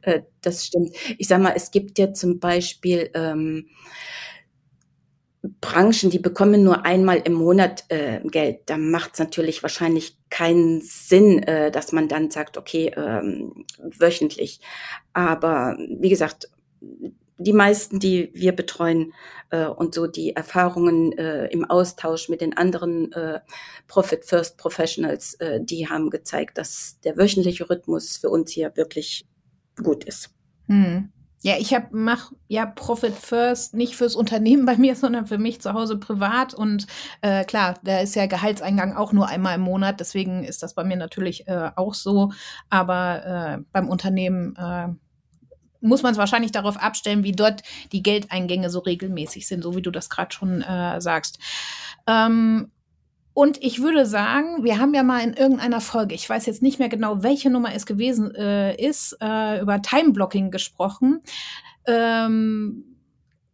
äh, 0.00 0.22
das 0.40 0.64
stimmt. 0.64 0.96
Ich 1.18 1.28
sag 1.28 1.42
mal, 1.42 1.52
es 1.54 1.70
gibt 1.70 1.98
ja 1.98 2.14
zum 2.14 2.40
Beispiel 2.40 3.10
ähm, 3.12 3.66
Branchen, 5.60 6.10
die 6.10 6.18
bekommen 6.18 6.64
nur 6.64 6.84
einmal 6.84 7.18
im 7.18 7.34
Monat 7.34 7.84
äh, 7.88 8.20
Geld. 8.28 8.60
Da 8.66 8.76
macht 8.76 9.14
es 9.14 9.18
natürlich 9.18 9.62
wahrscheinlich 9.62 10.18
keinen 10.30 10.80
Sinn, 10.80 11.42
äh, 11.42 11.70
dass 11.70 11.92
man 11.92 12.08
dann 12.08 12.30
sagt, 12.30 12.56
okay, 12.56 12.92
ähm, 12.96 13.64
wöchentlich. 13.78 14.60
Aber 15.12 15.76
wie 15.78 16.08
gesagt, 16.08 16.50
die 17.38 17.52
meisten, 17.52 17.98
die 17.98 18.30
wir 18.32 18.52
betreuen 18.52 19.12
äh, 19.50 19.66
und 19.66 19.94
so 19.94 20.06
die 20.06 20.34
Erfahrungen 20.34 21.12
äh, 21.18 21.46
im 21.46 21.64
Austausch 21.64 22.28
mit 22.28 22.40
den 22.40 22.56
anderen 22.56 23.12
äh, 23.12 23.40
Profit 23.88 24.24
First 24.24 24.56
Professionals, 24.56 25.34
äh, 25.34 25.60
die 25.62 25.88
haben 25.88 26.10
gezeigt, 26.10 26.58
dass 26.58 26.98
der 27.04 27.16
wöchentliche 27.16 27.68
Rhythmus 27.68 28.16
für 28.16 28.30
uns 28.30 28.52
hier 28.52 28.76
wirklich 28.76 29.26
gut 29.82 30.04
ist. 30.04 30.30
Hm. 30.68 31.12
Ja, 31.42 31.54
ich 31.58 31.74
hab, 31.74 31.92
mach 31.92 32.32
ja 32.48 32.66
Profit 32.66 33.14
First 33.14 33.74
nicht 33.74 33.94
fürs 33.94 34.16
Unternehmen 34.16 34.66
bei 34.66 34.76
mir, 34.76 34.96
sondern 34.96 35.26
für 35.26 35.38
mich 35.38 35.60
zu 35.60 35.72
Hause 35.74 35.98
privat. 35.98 36.54
Und 36.54 36.86
äh, 37.20 37.44
klar, 37.44 37.74
da 37.84 38.00
ist 38.00 38.16
ja 38.16 38.26
Gehaltseingang 38.26 38.94
auch 38.94 39.12
nur 39.12 39.28
einmal 39.28 39.54
im 39.56 39.60
Monat. 39.60 40.00
Deswegen 40.00 40.44
ist 40.44 40.62
das 40.62 40.74
bei 40.74 40.84
mir 40.84 40.96
natürlich 40.96 41.46
äh, 41.48 41.70
auch 41.76 41.94
so. 41.94 42.32
Aber 42.70 43.24
äh, 43.24 43.64
beim 43.72 43.88
Unternehmen 43.88 44.56
äh, 44.56 44.88
muss 45.80 46.02
man 46.02 46.12
es 46.12 46.18
wahrscheinlich 46.18 46.52
darauf 46.52 46.76
abstellen, 46.76 47.22
wie 47.22 47.32
dort 47.32 47.62
die 47.92 48.02
Geldeingänge 48.02 48.70
so 48.70 48.80
regelmäßig 48.80 49.46
sind, 49.46 49.62
so 49.62 49.76
wie 49.76 49.82
du 49.82 49.90
das 49.90 50.10
gerade 50.10 50.34
schon 50.34 50.62
äh, 50.62 51.00
sagst. 51.00 51.38
Ähm, 52.06 52.72
und 53.36 53.62
ich 53.62 53.82
würde 53.82 54.06
sagen, 54.06 54.64
wir 54.64 54.78
haben 54.78 54.94
ja 54.94 55.02
mal 55.02 55.20
in 55.20 55.34
irgendeiner 55.34 55.82
Folge, 55.82 56.14
ich 56.14 56.26
weiß 56.26 56.46
jetzt 56.46 56.62
nicht 56.62 56.78
mehr 56.78 56.88
genau, 56.88 57.22
welche 57.22 57.50
Nummer 57.50 57.74
es 57.74 57.84
gewesen 57.84 58.34
äh, 58.34 58.74
ist, 58.74 59.14
äh, 59.20 59.60
über 59.60 59.82
Time-Blocking 59.82 60.50
gesprochen. 60.50 61.20
Ähm, 61.84 62.96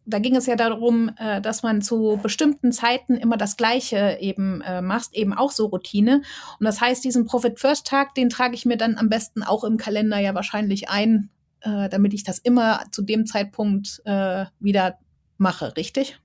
da 0.05 0.19
ging 0.19 0.37
es 0.37 0.45
ja 0.45 0.55
darum, 0.55 1.11
äh, 1.17 1.41
dass 1.41 1.63
man 1.63 1.81
zu 1.81 2.17
bestimmten 2.23 2.71
Zeiten 2.71 3.15
immer 3.15 3.35
das 3.35 3.57
Gleiche 3.57 4.19
eben 4.21 4.61
äh, 4.61 4.81
macht, 4.81 5.13
eben 5.15 5.33
auch 5.33 5.51
so 5.51 5.65
Routine. 5.65 6.21
Und 6.61 6.65
das 6.65 6.79
heißt, 6.79 7.03
diesen 7.03 7.25
Profit 7.25 7.59
First 7.59 7.85
Tag, 7.85 8.15
den 8.15 8.29
trage 8.29 8.55
ich 8.55 8.65
mir 8.65 8.77
dann 8.77 8.95
am 8.95 9.09
besten 9.09 9.43
auch 9.43 9.65
im 9.65 9.75
Kalender 9.75 10.17
ja 10.17 10.33
wahrscheinlich 10.33 10.87
ein, 10.87 11.29
äh, 11.59 11.89
damit 11.89 12.13
ich 12.13 12.23
das 12.23 12.39
immer 12.39 12.85
zu 12.91 13.01
dem 13.01 13.25
Zeitpunkt 13.25 14.01
äh, 14.05 14.45
wieder 14.61 14.97
mache, 15.37 15.75
richtig? 15.75 16.21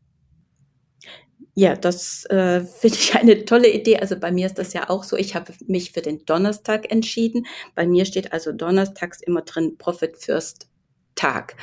Ja, 1.60 1.74
das 1.74 2.24
äh, 2.26 2.60
finde 2.80 2.96
ich 2.96 3.14
eine 3.16 3.44
tolle 3.44 3.68
Idee. 3.68 3.98
Also 3.98 4.16
bei 4.16 4.30
mir 4.30 4.46
ist 4.46 4.58
das 4.58 4.72
ja 4.74 4.88
auch 4.88 5.02
so. 5.02 5.16
Ich 5.16 5.34
habe 5.34 5.52
mich 5.66 5.90
für 5.92 6.02
den 6.02 6.24
Donnerstag 6.24 6.90
entschieden. 6.92 7.46
Bei 7.74 7.84
mir 7.86 8.04
steht 8.04 8.32
also 8.32 8.52
donnerstags 8.52 9.20
immer 9.22 9.42
drin 9.42 9.76
Profit 9.76 10.16
First 10.18 10.68
Tag. 11.16 11.56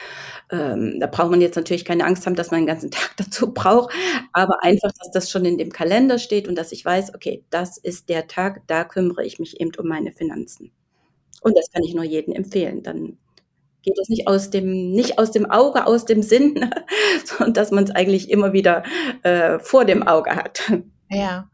Ähm, 0.52 1.00
da 1.00 1.08
braucht 1.08 1.32
man 1.32 1.40
jetzt 1.40 1.56
natürlich 1.56 1.86
keine 1.86 2.04
Angst 2.06 2.26
haben, 2.26 2.36
dass 2.36 2.52
man 2.52 2.60
den 2.62 2.68
ganzen 2.68 2.92
Tag 2.92 3.14
dazu 3.16 3.54
braucht, 3.54 3.94
aber 4.34 4.62
einfach, 4.64 4.92
dass 5.00 5.12
das 5.14 5.32
schon 5.32 5.46
in 5.46 5.58
dem 5.58 5.72
Kalender 5.72 6.20
steht 6.20 6.50
und 6.50 6.56
dass 6.58 6.74
ich 6.74 6.84
weiß, 6.84 7.16
okay, 7.16 7.46
das 7.52 7.78
ist 7.78 8.10
der 8.10 8.28
Tag, 8.28 8.64
da 8.68 8.84
kümmere 8.84 9.24
ich 9.26 9.40
mich 9.40 9.62
eben 9.62 9.72
um 9.78 9.88
meine 9.88 10.12
Finanzen. 10.12 10.72
Und 11.42 11.58
das 11.58 11.72
kann 11.72 11.84
ich 11.84 11.96
nur 11.96 12.04
jedem 12.06 12.34
empfehlen. 12.34 12.84
Dann 12.84 13.18
geht 13.86 13.98
es 13.98 14.10
nicht 14.10 14.28
aus 14.28 14.50
dem, 14.50 14.92
nicht 14.92 15.18
aus 15.20 15.32
dem 15.32 15.50
Auge, 15.50 15.88
aus 15.88 16.06
dem 16.06 16.22
Sinn, 16.22 16.70
sondern 17.26 17.54
dass 17.54 17.72
man 17.72 17.86
es 17.86 17.92
eigentlich 17.92 18.30
immer 18.30 18.52
wieder 18.52 18.84
äh, 19.24 19.60
vor 19.60 19.86
dem 19.86 20.04
Auge 20.04 20.36
hat. 20.36 20.72
Ja. 21.10 21.50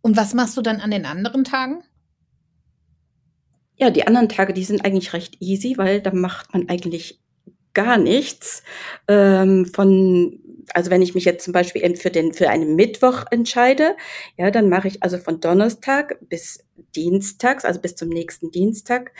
Und 0.00 0.16
was 0.16 0.34
machst 0.34 0.56
du 0.56 0.62
dann 0.62 0.80
an 0.80 0.90
den 0.90 1.06
anderen 1.06 1.44
Tagen? 1.44 1.84
Ja, 3.76 3.90
die 3.90 4.06
anderen 4.06 4.28
Tage, 4.28 4.52
die 4.52 4.64
sind 4.64 4.84
eigentlich 4.84 5.12
recht 5.12 5.40
easy, 5.40 5.74
weil 5.76 6.00
da 6.00 6.12
macht 6.12 6.52
man 6.52 6.68
eigentlich 6.68 7.20
gar 7.74 7.98
nichts. 7.98 8.62
Ähm, 9.08 9.66
von 9.66 10.40
also 10.72 10.90
wenn 10.90 11.02
ich 11.02 11.14
mich 11.14 11.24
jetzt 11.24 11.44
zum 11.44 11.52
Beispiel 11.52 11.96
für 11.96 12.10
den 12.10 12.32
für 12.32 12.48
einen 12.48 12.76
Mittwoch 12.76 13.24
entscheide, 13.30 13.96
ja, 14.36 14.50
dann 14.50 14.68
mache 14.68 14.88
ich 14.88 15.02
also 15.02 15.18
von 15.18 15.40
Donnerstag 15.40 16.18
bis 16.28 16.64
Dienstags, 16.96 17.64
also 17.64 17.80
bis 17.80 17.94
zum 17.96 18.08
nächsten 18.08 18.50
Dienstag, 18.50 19.12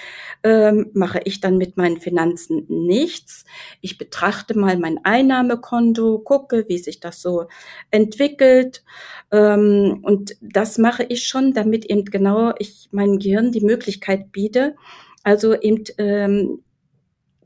ähm, 0.42 0.90
mache 0.94 1.20
ich 1.24 1.40
dann 1.40 1.58
mit 1.58 1.76
meinen 1.76 2.00
Finanzen 2.00 2.66
nichts. 2.68 3.44
Ich 3.80 3.98
betrachte 3.98 4.58
mal 4.58 4.78
mein 4.78 4.98
Einnahmekonto, 5.04 6.20
gucke, 6.20 6.64
wie 6.68 6.78
sich 6.78 7.00
das 7.00 7.22
so 7.22 7.46
entwickelt. 7.90 8.82
Ähm, 9.30 10.00
und 10.02 10.36
das 10.40 10.78
mache 10.78 11.04
ich 11.04 11.26
schon, 11.28 11.52
damit 11.52 11.84
eben 11.86 12.04
genau 12.04 12.52
ich 12.58 12.88
meinem 12.92 13.18
Gehirn 13.18 13.52
die 13.52 13.60
Möglichkeit 13.60 14.32
biete, 14.32 14.74
also 15.22 15.54
eben 15.54 15.84
ähm, 15.98 16.62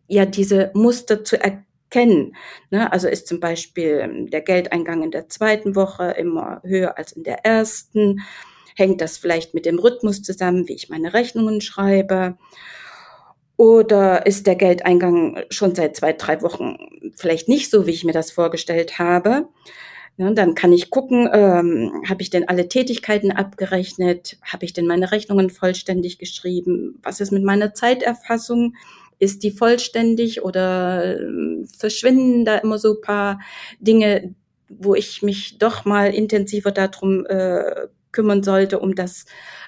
ja 0.08 0.26
diese 0.26 0.70
Muster 0.74 1.24
zu 1.24 1.36
erkennen 1.36 1.64
kennen. 1.90 2.36
Ne? 2.70 2.92
Also 2.92 3.08
ist 3.08 3.26
zum 3.26 3.40
Beispiel 3.40 4.00
ähm, 4.02 4.30
der 4.30 4.40
Geldeingang 4.40 5.02
in 5.02 5.10
der 5.10 5.28
zweiten 5.28 5.74
Woche 5.74 6.10
immer 6.18 6.60
höher 6.64 6.98
als 6.98 7.12
in 7.12 7.24
der 7.24 7.44
ersten. 7.44 8.20
Hängt 8.76 9.00
das 9.00 9.18
vielleicht 9.18 9.54
mit 9.54 9.66
dem 9.66 9.78
Rhythmus 9.78 10.22
zusammen, 10.22 10.68
wie 10.68 10.74
ich 10.74 10.88
meine 10.88 11.14
Rechnungen 11.14 11.60
schreibe? 11.60 12.36
Oder 13.56 14.24
ist 14.24 14.46
der 14.46 14.54
Geldeingang 14.54 15.42
schon 15.50 15.74
seit 15.74 15.96
zwei, 15.96 16.12
drei 16.12 16.42
Wochen 16.42 16.76
vielleicht 17.16 17.48
nicht 17.48 17.70
so, 17.70 17.86
wie 17.86 17.90
ich 17.90 18.04
mir 18.04 18.12
das 18.12 18.30
vorgestellt 18.30 19.00
habe? 19.00 19.48
Ja, 20.16 20.30
dann 20.30 20.54
kann 20.54 20.72
ich 20.72 20.90
gucken, 20.90 21.28
ähm, 21.32 22.02
habe 22.08 22.22
ich 22.22 22.30
denn 22.30 22.48
alle 22.48 22.68
Tätigkeiten 22.68 23.32
abgerechnet? 23.32 24.36
Habe 24.42 24.64
ich 24.64 24.72
denn 24.72 24.86
meine 24.86 25.10
Rechnungen 25.10 25.50
vollständig 25.50 26.18
geschrieben? 26.18 27.00
Was 27.02 27.20
ist 27.20 27.32
mit 27.32 27.44
meiner 27.44 27.74
Zeiterfassung? 27.74 28.74
Ist 29.18 29.42
die 29.42 29.50
vollständig 29.50 30.42
oder 30.42 31.20
ähm, 31.20 31.66
verschwinden 31.78 32.44
da 32.44 32.56
immer 32.56 32.78
so 32.78 33.00
paar 33.00 33.40
Dinge, 33.80 34.34
wo 34.68 34.94
ich 34.94 35.22
mich 35.22 35.58
doch 35.58 35.84
mal 35.84 36.14
intensiver 36.14 36.70
darum 36.70 37.26
äh, 37.26 37.88
kümmern 38.12 38.42
sollte, 38.42 38.78
um 38.78 38.94
das 38.94 39.26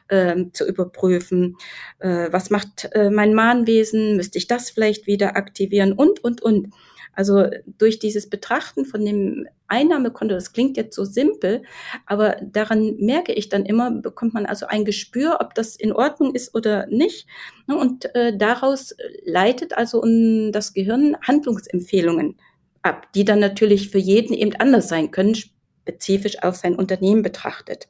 äh, 0.08 0.36
zu 0.52 0.66
überprüfen. 0.66 1.56
Äh, 1.98 2.28
was 2.30 2.50
macht 2.50 2.88
äh, 2.92 3.10
mein 3.10 3.34
Mahnwesen? 3.34 4.16
Müsste 4.16 4.38
ich 4.38 4.46
das 4.46 4.70
vielleicht 4.70 5.06
wieder 5.06 5.36
aktivieren? 5.36 5.92
Und, 5.92 6.22
und, 6.22 6.42
und. 6.42 6.68
Also 7.12 7.46
durch 7.66 7.98
dieses 7.98 8.30
Betrachten 8.30 8.84
von 8.84 9.04
dem 9.04 9.46
Einnahmekonto, 9.68 10.34
das 10.34 10.52
klingt 10.52 10.76
jetzt 10.76 10.94
so 10.94 11.04
simpel, 11.04 11.62
aber 12.06 12.36
daran 12.42 12.96
merke 12.96 13.32
ich 13.32 13.48
dann 13.48 13.66
immer, 13.66 13.90
bekommt 13.90 14.34
man 14.34 14.46
also 14.46 14.66
ein 14.66 14.84
Gespür, 14.84 15.38
ob 15.40 15.54
das 15.54 15.76
in 15.76 15.92
Ordnung 15.92 16.34
ist 16.34 16.54
oder 16.54 16.86
nicht. 16.86 17.26
Ne, 17.66 17.76
und 17.76 18.14
äh, 18.14 18.36
daraus 18.36 18.94
leitet 19.24 19.76
also 19.76 20.02
das 20.50 20.72
Gehirn 20.72 21.16
Handlungsempfehlungen 21.22 22.36
ab, 22.82 23.12
die 23.14 23.24
dann 23.24 23.40
natürlich 23.40 23.90
für 23.90 23.98
jeden 23.98 24.34
eben 24.34 24.54
anders 24.56 24.88
sein 24.88 25.10
können, 25.10 25.34
spezifisch 25.34 26.42
auf 26.42 26.56
sein 26.56 26.76
Unternehmen 26.76 27.22
betrachtet. 27.22 27.88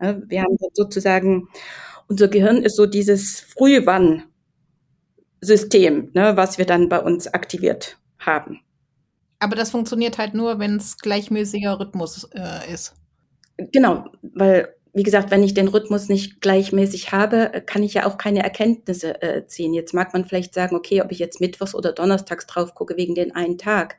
Ne, 0.00 0.22
wir 0.26 0.42
haben 0.42 0.56
sozusagen, 0.72 1.48
unser 2.08 2.28
Gehirn 2.28 2.62
ist 2.62 2.76
so 2.76 2.86
dieses 2.86 3.40
Frühwann-System, 3.40 6.10
ne, 6.14 6.36
was 6.36 6.58
wir 6.58 6.66
dann 6.66 6.88
bei 6.88 7.00
uns 7.00 7.28
aktiviert 7.28 7.96
haben. 8.20 8.60
Aber 9.40 9.56
das 9.56 9.70
funktioniert 9.70 10.18
halt 10.18 10.34
nur, 10.34 10.58
wenn 10.58 10.76
es 10.76 10.98
gleichmäßiger 10.98 11.80
Rhythmus 11.80 12.28
äh, 12.34 12.72
ist. 12.72 12.94
Genau, 13.56 14.04
weil, 14.22 14.74
wie 14.92 15.02
gesagt, 15.02 15.30
wenn 15.30 15.42
ich 15.42 15.54
den 15.54 15.68
Rhythmus 15.68 16.08
nicht 16.08 16.40
gleichmäßig 16.40 17.12
habe, 17.12 17.62
kann 17.64 17.82
ich 17.82 17.94
ja 17.94 18.06
auch 18.06 18.18
keine 18.18 18.42
Erkenntnisse 18.42 19.22
äh, 19.22 19.46
ziehen. 19.46 19.72
Jetzt 19.72 19.94
mag 19.94 20.12
man 20.12 20.26
vielleicht 20.26 20.52
sagen, 20.52 20.76
okay, 20.76 21.00
ob 21.00 21.10
ich 21.10 21.18
jetzt 21.18 21.40
Mittwochs 21.40 21.74
oder 21.74 21.92
Donnerstags 21.92 22.46
drauf 22.46 22.74
gucke 22.74 22.96
wegen 22.96 23.14
den 23.14 23.34
einen 23.34 23.56
Tag. 23.56 23.96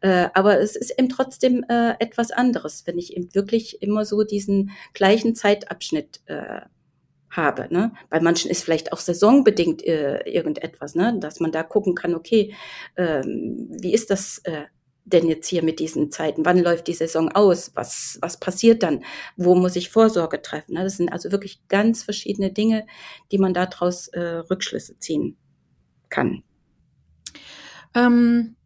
Äh, 0.00 0.28
aber 0.32 0.60
es 0.60 0.76
ist 0.76 0.98
eben 0.98 1.10
trotzdem 1.10 1.64
äh, 1.68 1.94
etwas 1.98 2.30
anderes, 2.30 2.86
wenn 2.86 2.98
ich 2.98 3.16
eben 3.16 3.34
wirklich 3.34 3.82
immer 3.82 4.06
so 4.06 4.24
diesen 4.24 4.70
gleichen 4.94 5.34
Zeitabschnitt 5.34 6.20
äh, 6.26 6.62
habe. 7.30 7.68
Ne? 7.70 7.92
Bei 8.08 8.20
manchen 8.20 8.50
ist 8.50 8.64
vielleicht 8.64 8.92
auch 8.92 8.98
saisonbedingt 8.98 9.84
äh, 9.86 10.20
irgendetwas, 10.28 10.94
ne? 10.94 11.16
dass 11.18 11.40
man 11.40 11.52
da 11.52 11.62
gucken 11.62 11.94
kann, 11.94 12.14
okay, 12.14 12.54
ähm, 12.96 13.68
wie 13.70 13.94
ist 13.94 14.10
das 14.10 14.38
äh, 14.44 14.64
denn 15.04 15.26
jetzt 15.26 15.48
hier 15.48 15.62
mit 15.62 15.80
diesen 15.80 16.10
Zeiten? 16.10 16.44
Wann 16.44 16.58
läuft 16.58 16.86
die 16.86 16.94
Saison 16.94 17.30
aus? 17.30 17.72
Was, 17.74 18.18
was 18.20 18.38
passiert 18.38 18.82
dann? 18.82 19.04
Wo 19.36 19.54
muss 19.54 19.76
ich 19.76 19.90
Vorsorge 19.90 20.42
treffen? 20.42 20.74
Das 20.74 20.96
sind 20.96 21.12
also 21.12 21.32
wirklich 21.32 21.66
ganz 21.68 22.02
verschiedene 22.02 22.52
Dinge, 22.52 22.86
die 23.32 23.38
man 23.38 23.54
daraus 23.54 24.08
äh, 24.08 24.20
Rückschlüsse 24.20 24.98
ziehen 24.98 25.36
kann. 26.08 26.42
Ähm, 27.94 28.56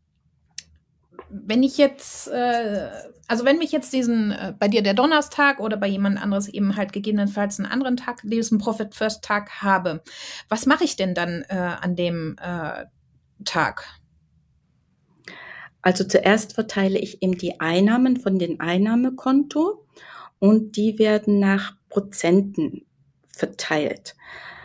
wenn 1.42 1.62
ich 1.62 1.78
jetzt, 1.78 2.28
äh, 2.28 2.90
also 3.26 3.44
wenn 3.44 3.58
mich 3.58 3.72
jetzt 3.72 3.92
diesen, 3.92 4.30
äh, 4.30 4.54
bei 4.56 4.68
dir 4.68 4.82
der 4.82 4.94
Donnerstag 4.94 5.58
oder 5.58 5.76
bei 5.76 5.88
jemand 5.88 6.22
anderes 6.22 6.48
eben 6.48 6.76
halt 6.76 6.92
gegebenenfalls 6.92 7.58
einen 7.58 7.70
anderen 7.70 7.96
Tag, 7.96 8.20
diesen 8.22 8.58
Profit 8.58 8.94
First 8.94 9.24
Tag 9.24 9.62
habe, 9.62 10.02
was 10.48 10.66
mache 10.66 10.84
ich 10.84 10.96
denn 10.96 11.14
dann 11.14 11.44
äh, 11.48 11.54
an 11.54 11.96
dem 11.96 12.36
äh, 12.40 12.84
Tag? 13.44 13.84
Also 15.82 16.04
zuerst 16.04 16.54
verteile 16.54 16.98
ich 16.98 17.20
eben 17.22 17.36
die 17.36 17.60
Einnahmen 17.60 18.16
von 18.16 18.38
den 18.38 18.60
Einnahmekonto 18.60 19.84
und 20.38 20.76
die 20.76 20.98
werden 20.98 21.40
nach 21.40 21.74
Prozenten 21.88 22.86
verteilt. 23.26 24.14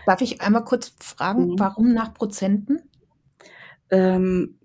Darf 0.06 0.22
ich 0.22 0.42
einmal 0.42 0.64
kurz 0.64 0.94
fragen, 1.00 1.52
mhm. 1.52 1.60
warum 1.60 1.94
nach 1.94 2.14
Prozenten? 2.14 2.80
Ähm, 3.90 4.59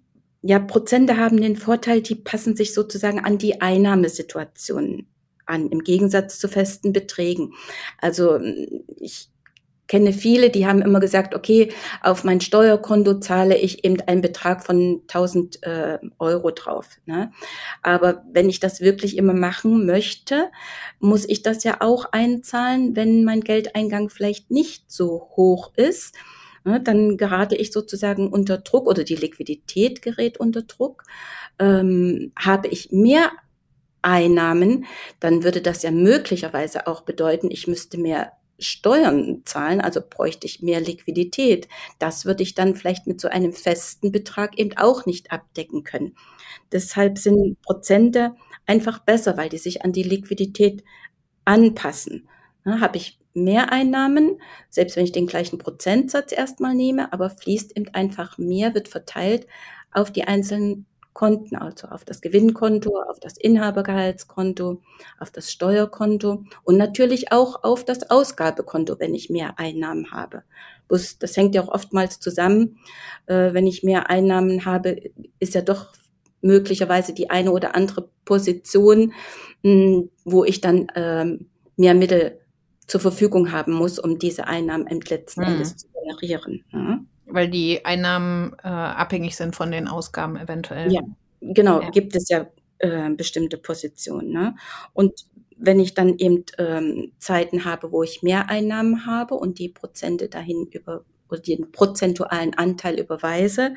ja, 0.46 0.58
Prozente 0.58 1.16
haben 1.16 1.40
den 1.40 1.56
Vorteil, 1.56 2.02
die 2.02 2.16
passen 2.16 2.54
sich 2.54 2.74
sozusagen 2.74 3.18
an 3.18 3.38
die 3.38 3.62
Einnahmesituation 3.62 5.06
an, 5.46 5.70
im 5.70 5.82
Gegensatz 5.82 6.38
zu 6.38 6.48
festen 6.48 6.92
Beträgen. 6.92 7.54
Also 7.98 8.38
ich 9.00 9.30
kenne 9.88 10.12
viele, 10.12 10.50
die 10.50 10.66
haben 10.66 10.82
immer 10.82 11.00
gesagt, 11.00 11.34
okay, 11.34 11.72
auf 12.02 12.24
mein 12.24 12.42
Steuerkonto 12.42 13.20
zahle 13.20 13.56
ich 13.56 13.86
eben 13.86 14.02
einen 14.02 14.20
Betrag 14.20 14.66
von 14.66 15.00
1000 15.08 15.62
äh, 15.62 15.98
Euro 16.18 16.50
drauf. 16.50 16.90
Ne? 17.06 17.32
Aber 17.80 18.22
wenn 18.30 18.50
ich 18.50 18.60
das 18.60 18.82
wirklich 18.82 19.16
immer 19.16 19.34
machen 19.34 19.86
möchte, 19.86 20.50
muss 20.98 21.26
ich 21.26 21.40
das 21.40 21.64
ja 21.64 21.78
auch 21.80 22.12
einzahlen, 22.12 22.94
wenn 22.96 23.24
mein 23.24 23.40
Geldeingang 23.40 24.10
vielleicht 24.10 24.50
nicht 24.50 24.92
so 24.92 25.30
hoch 25.36 25.72
ist 25.76 26.14
dann 26.64 27.16
gerate 27.16 27.56
ich 27.56 27.72
sozusagen 27.72 28.28
unter 28.28 28.58
Druck 28.58 28.86
oder 28.86 29.04
die 29.04 29.16
Liquidität 29.16 30.02
gerät 30.02 30.38
unter 30.38 30.62
Druck. 30.62 31.04
Ähm, 31.58 32.32
habe 32.36 32.68
ich 32.68 32.90
mehr 32.90 33.30
Einnahmen, 34.02 34.86
dann 35.20 35.44
würde 35.44 35.62
das 35.62 35.82
ja 35.82 35.90
möglicherweise 35.90 36.86
auch 36.86 37.02
bedeuten, 37.02 37.50
ich 37.50 37.66
müsste 37.66 37.98
mehr 37.98 38.32
Steuern 38.58 39.42
zahlen, 39.44 39.80
also 39.80 40.00
bräuchte 40.08 40.46
ich 40.46 40.62
mehr 40.62 40.80
Liquidität. 40.80 41.68
Das 41.98 42.24
würde 42.24 42.42
ich 42.42 42.54
dann 42.54 42.76
vielleicht 42.76 43.06
mit 43.06 43.20
so 43.20 43.28
einem 43.28 43.52
festen 43.52 44.12
Betrag 44.12 44.58
eben 44.58 44.76
auch 44.76 45.06
nicht 45.06 45.32
abdecken 45.32 45.82
können. 45.82 46.14
Deshalb 46.70 47.18
sind 47.18 47.60
Prozente 47.62 48.34
einfach 48.66 49.00
besser, 49.00 49.36
weil 49.36 49.48
die 49.48 49.58
sich 49.58 49.84
an 49.84 49.92
die 49.92 50.02
Liquidität 50.02 50.84
anpassen. 51.44 52.28
Ja, 52.64 52.80
Habe 52.80 52.98
ich 52.98 53.18
Mehreinnahmen, 53.34 54.40
selbst 54.70 54.96
wenn 54.96 55.04
ich 55.04 55.12
den 55.12 55.26
gleichen 55.26 55.58
Prozentsatz 55.58 56.32
erstmal 56.32 56.74
nehme, 56.74 57.12
aber 57.12 57.30
fließt 57.30 57.76
eben 57.76 57.88
einfach 57.88 58.38
mehr, 58.38 58.74
wird 58.74 58.88
verteilt 58.88 59.46
auf 59.92 60.10
die 60.10 60.24
einzelnen 60.24 60.86
Konten, 61.14 61.54
also 61.56 61.88
auf 61.88 62.04
das 62.04 62.20
Gewinnkonto, 62.20 63.00
auf 63.00 63.20
das 63.20 63.36
Inhabergehaltskonto, 63.38 64.82
auf 65.20 65.30
das 65.30 65.50
Steuerkonto 65.50 66.44
und 66.64 66.76
natürlich 66.76 67.30
auch 67.32 67.62
auf 67.62 67.84
das 67.84 68.10
Ausgabekonto, 68.10 68.98
wenn 68.98 69.14
ich 69.14 69.30
mehr 69.30 69.58
Einnahmen 69.58 70.10
habe. 70.10 70.42
Das, 70.88 71.36
hängt 71.36 71.54
ja 71.54 71.62
auch 71.62 71.68
oftmals 71.68 72.20
zusammen. 72.20 72.78
Äh, 73.26 73.54
wenn 73.54 73.66
ich 73.66 73.84
mehr 73.84 74.10
Einnahmen 74.10 74.64
habe, 74.64 75.00
ist 75.38 75.54
ja 75.54 75.62
doch 75.62 75.92
möglicherweise 76.42 77.14
die 77.14 77.30
eine 77.30 77.52
oder 77.52 77.74
andere 77.74 78.08
Position, 78.24 79.14
mh, 79.62 80.04
wo 80.24 80.44
ich 80.44 80.60
dann 80.60 80.88
ähm, 80.94 81.48
mehr 81.76 81.94
Mittel 81.94 82.40
zur 82.86 83.00
Verfügung 83.00 83.52
haben 83.52 83.72
muss, 83.72 83.98
um 83.98 84.18
diese 84.18 84.46
Einnahmen 84.46 84.86
im 84.86 85.00
letzten 85.00 85.42
mhm. 85.42 85.46
Endes 85.46 85.76
zu 85.76 85.86
generieren. 85.92 86.64
Ja. 86.72 87.00
Weil 87.26 87.48
die 87.48 87.84
Einnahmen 87.84 88.54
äh, 88.62 88.68
abhängig 88.68 89.36
sind 89.36 89.56
von 89.56 89.70
den 89.70 89.88
Ausgaben 89.88 90.36
eventuell. 90.36 90.92
Ja, 90.92 91.00
genau, 91.40 91.80
ja. 91.80 91.90
gibt 91.90 92.14
es 92.14 92.28
ja 92.28 92.46
äh, 92.78 93.10
bestimmte 93.10 93.56
Positionen. 93.56 94.30
Ne? 94.30 94.56
Und 94.92 95.26
wenn 95.56 95.80
ich 95.80 95.94
dann 95.94 96.18
eben 96.18 96.44
ähm, 96.58 97.12
Zeiten 97.18 97.64
habe, 97.64 97.92
wo 97.92 98.02
ich 98.02 98.22
mehr 98.22 98.50
Einnahmen 98.50 99.06
habe 99.06 99.34
und 99.34 99.58
die 99.58 99.68
Prozente 99.68 100.28
dahin 100.28 100.66
über 100.66 101.04
oder 101.30 101.40
den 101.40 101.72
prozentualen 101.72 102.54
Anteil 102.54 102.98
überweise, 102.98 103.74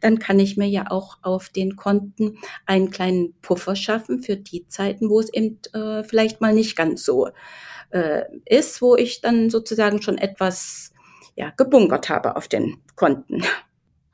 dann 0.00 0.18
kann 0.18 0.38
ich 0.38 0.56
mir 0.56 0.66
ja 0.68 0.90
auch 0.90 1.18
auf 1.22 1.48
den 1.48 1.76
Konten 1.76 2.38
einen 2.64 2.90
kleinen 2.90 3.34
Puffer 3.42 3.76
schaffen 3.76 4.22
für 4.22 4.36
die 4.36 4.66
Zeiten, 4.68 5.10
wo 5.10 5.20
es 5.20 5.32
eben 5.32 5.58
äh, 5.72 6.02
vielleicht 6.04 6.40
mal 6.40 6.54
nicht 6.54 6.76
ganz 6.76 7.04
so 7.04 7.28
äh, 7.90 8.22
ist, 8.44 8.82
wo 8.82 8.96
ich 8.96 9.20
dann 9.20 9.50
sozusagen 9.50 10.02
schon 10.02 10.18
etwas 10.18 10.92
ja, 11.34 11.50
gebunkert 11.56 12.08
habe 12.08 12.36
auf 12.36 12.48
den 12.48 12.78
Konten. 12.94 13.42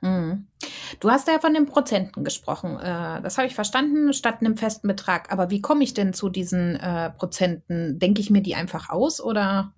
Mhm. 0.02 0.48
Du 0.98 1.11
hast 1.11 1.28
ja 1.28 1.38
von 1.38 1.54
den 1.54 1.66
Prozenten 1.66 2.24
gesprochen. 2.24 2.78
Äh, 2.78 3.22
das 3.22 3.38
habe 3.38 3.46
ich 3.46 3.54
verstanden, 3.54 4.12
statt 4.12 4.38
einem 4.40 4.56
festen 4.56 4.88
Betrag. 4.88 5.32
Aber 5.32 5.50
wie 5.50 5.61
komme 5.61 5.85
ich 5.85 5.94
denn 5.94 6.12
zu 6.12 6.28
diesen 6.28 6.76
äh, 6.76 7.11
Prozenten? 7.11 7.98
Denke 7.98 8.20
ich 8.20 8.30
mir 8.30 8.42
die 8.42 8.56
einfach 8.56 8.90
aus 8.90 9.20
oder? 9.20 9.72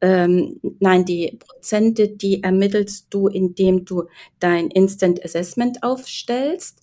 Ähm, 0.00 0.60
nein, 0.80 1.04
die 1.04 1.38
Prozente, 1.38 2.08
die 2.08 2.42
ermittelst 2.42 3.06
du, 3.10 3.28
indem 3.28 3.84
du 3.84 4.08
dein 4.40 4.68
Instant 4.68 5.24
Assessment 5.24 5.82
aufstellst. 5.82 6.82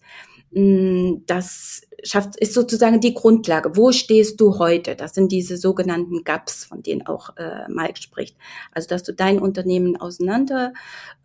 Mm, 0.51 1.25
das 1.25 1.81
schafft, 2.03 2.37
ist 2.37 2.53
sozusagen 2.53 3.01
die 3.01 3.13
Grundlage. 3.13 3.75
Wo 3.75 3.91
stehst 3.91 4.39
du 4.39 4.59
heute? 4.59 4.95
Das 4.95 5.13
sind 5.13 5.31
diese 5.31 5.57
sogenannten 5.57 6.23
GAPs, 6.23 6.65
von 6.65 6.81
denen 6.83 7.05
auch 7.05 7.35
äh, 7.37 7.67
Mike 7.67 8.01
spricht. 8.01 8.37
Also, 8.71 8.87
dass 8.87 9.03
du 9.03 9.13
dein 9.13 9.39
Unternehmen 9.39 9.97
auseinander 9.97 10.73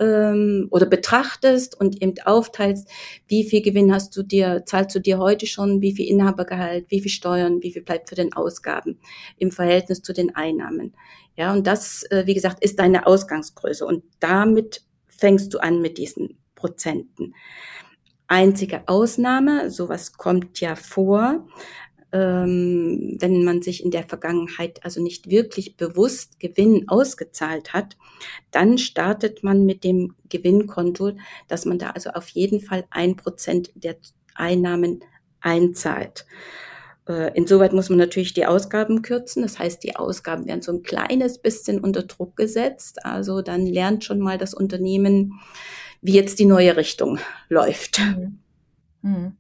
ähm, 0.01 0.67
oder 0.71 0.87
betrachtest 0.87 1.79
und 1.81 2.03
eben 2.03 2.15
aufteilst, 2.25 2.89
wie 3.29 3.45
viel 3.45 3.63
Gewinn 3.63 3.95
hast 3.95 4.17
du 4.17 4.23
dir, 4.23 4.65
zahlst 4.67 4.95
du 4.97 5.01
dir 5.01 5.19
heute 5.19 5.47
schon, 5.47 5.81
wie 5.81 5.95
viel 5.95 6.09
Inhabergehalt, 6.09 6.87
wie 6.89 7.01
viel 7.01 7.11
Steuern, 7.11 7.63
wie 7.63 7.73
viel 7.73 7.83
bleibt 7.83 8.09
für 8.09 8.17
den 8.17 8.33
Ausgaben 8.33 8.99
im 9.39 9.53
Verhältnis 9.53 10.03
zu 10.03 10.13
den 10.13 10.35
Einnahmen. 10.35 10.95
Ja, 11.37 11.53
und 11.53 11.67
das, 11.67 12.03
äh, 12.11 12.27
wie 12.27 12.35
gesagt, 12.35 12.63
ist 12.63 12.79
deine 12.79 13.07
Ausgangsgröße. 13.07 13.87
Und 13.87 14.03
damit 14.21 14.83
fängst 15.07 15.55
du 15.55 15.59
an 15.59 15.81
mit 15.81 15.97
diesen 15.99 16.39
Prozenten 16.55 17.35
einzige 18.33 18.89
Ausnahme, 18.89 19.71
sowas 19.71 20.15
kommt 20.15 20.59
ja 20.61 20.75
vor, 20.75 21.47
ähm, 22.13 23.17
wenn 23.21 23.45
man 23.45 23.61
sich 23.61 23.85
in 23.85 23.91
der 23.91 24.05
Vergangenheit 24.05 24.83
also 24.85 25.03
nicht 25.03 25.29
wirklich 25.29 25.77
bewusst 25.77 26.41
Gewinn 26.41 26.89
ausgezahlt 26.89 27.75
hat, 27.75 27.99
dann 28.51 28.79
startet 28.79 29.45
man 29.45 29.67
mit 29.67 29.85
dem 29.85 30.15
Gewinnkonto, 30.31 31.13
dass 31.49 31.67
man 31.67 31.79
da 31.79 31.91
also 31.91 32.11
auf 32.11 32.29
jeden 32.29 32.61
Fall 32.61 32.85
ein 32.91 33.17
Prozent 33.17 33.71
der 33.75 33.97
Einnahmen 34.35 35.05
einzahlt. 35.41 36.25
Äh, 37.07 37.37
insoweit 37.37 37.75
muss 37.75 37.91
man 37.91 37.99
natürlich 37.99 38.33
die 38.33 38.47
Ausgaben 38.47 39.03
kürzen. 39.03 39.43
Das 39.43 39.59
heißt, 39.59 39.83
die 39.83 39.97
Ausgaben 39.97 40.47
werden 40.47 40.63
so 40.63 40.73
ein 40.73 40.83
kleines 40.83 41.39
bisschen 41.39 41.81
unter 41.81 42.05
Druck 42.05 42.37
gesetzt. 42.37 43.05
Also 43.05 43.43
dann 43.43 43.67
lernt 43.67 44.05
schon 44.05 44.21
mal 44.21 44.39
das 44.39 44.55
Unternehmen, 44.55 45.41
wie 46.03 46.13
jetzt 46.13 46.39
die 46.39 46.45
neue 46.45 46.77
Richtung 46.77 47.19
läuft. 47.49 48.01
Mhm. 48.01 48.39
Mhm. 49.03 49.37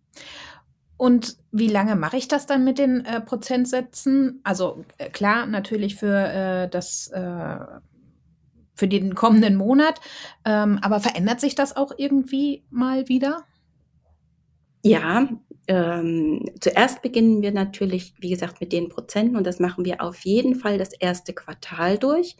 Und 0.97 1.37
wie 1.51 1.69
lange 1.69 1.97
mache 1.97 2.17
ich 2.17 2.29
das 2.29 2.47
dann 2.47 2.65
mit 2.65 2.79
den 2.79 3.05
äh, 3.05 3.21
Prozentsätzen? 3.21 4.41
Also 4.45 4.85
äh, 4.99 5.11
klar, 5.11 5.47
natürlich 5.47 5.97
für 5.97 6.29
äh, 6.29 6.69
das 6.69 7.09
äh, 7.09 7.57
für 8.75 8.89
den 8.89 9.15
kommenden 9.15 9.57
Monat, 9.57 10.01
ähm, 10.45 10.79
aber 10.81 11.01
verändert 11.01 11.41
sich 11.41 11.55
das 11.55 11.77
auch 11.77 11.93
irgendwie 11.97 12.65
mal 12.71 13.09
wieder? 13.09 13.45
Ja, 14.85 15.29
ähm, 15.69 16.51
zuerst 16.61 17.03
beginnen 17.03 17.41
wir 17.41 17.53
natürlich, 17.53 18.15
wie 18.19 18.31
gesagt, 18.31 18.61
mit 18.61 18.73
den 18.73 18.89
Prozenten 18.89 19.37
und 19.37 19.47
das 19.47 19.61
machen 19.61 19.85
wir 19.85 20.03
auf 20.03 20.25
jeden 20.25 20.57
Fall 20.57 20.77
das 20.77 20.93
erste 20.93 21.33
Quartal 21.33 21.99
durch, 21.99 22.37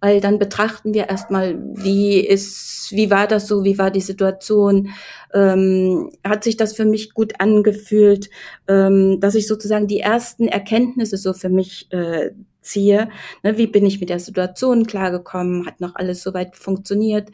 weil 0.00 0.20
dann 0.20 0.40
betrachten 0.40 0.92
wir 0.92 1.08
erstmal, 1.08 1.56
wie 1.74 2.18
ist, 2.18 2.90
wie 2.90 3.10
war 3.10 3.28
das 3.28 3.46
so, 3.46 3.62
wie 3.62 3.78
war 3.78 3.92
die 3.92 4.00
Situation, 4.00 4.90
ähm, 5.32 6.10
hat 6.24 6.42
sich 6.42 6.56
das 6.56 6.74
für 6.74 6.84
mich 6.84 7.14
gut 7.14 7.34
angefühlt, 7.38 8.28
ähm, 8.66 9.20
dass 9.20 9.36
ich 9.36 9.46
sozusagen 9.46 9.86
die 9.86 10.00
ersten 10.00 10.48
Erkenntnisse 10.48 11.16
so 11.16 11.32
für 11.34 11.50
mich 11.50 11.86
äh, 11.92 12.30
ziehe. 12.60 13.08
Ne, 13.42 13.56
wie 13.56 13.66
bin 13.66 13.86
ich 13.86 14.00
mit 14.00 14.10
der 14.10 14.20
Situation 14.20 14.86
klargekommen? 14.86 15.66
Hat 15.66 15.80
noch 15.80 15.94
alles 15.94 16.22
soweit 16.22 16.56
funktioniert? 16.56 17.30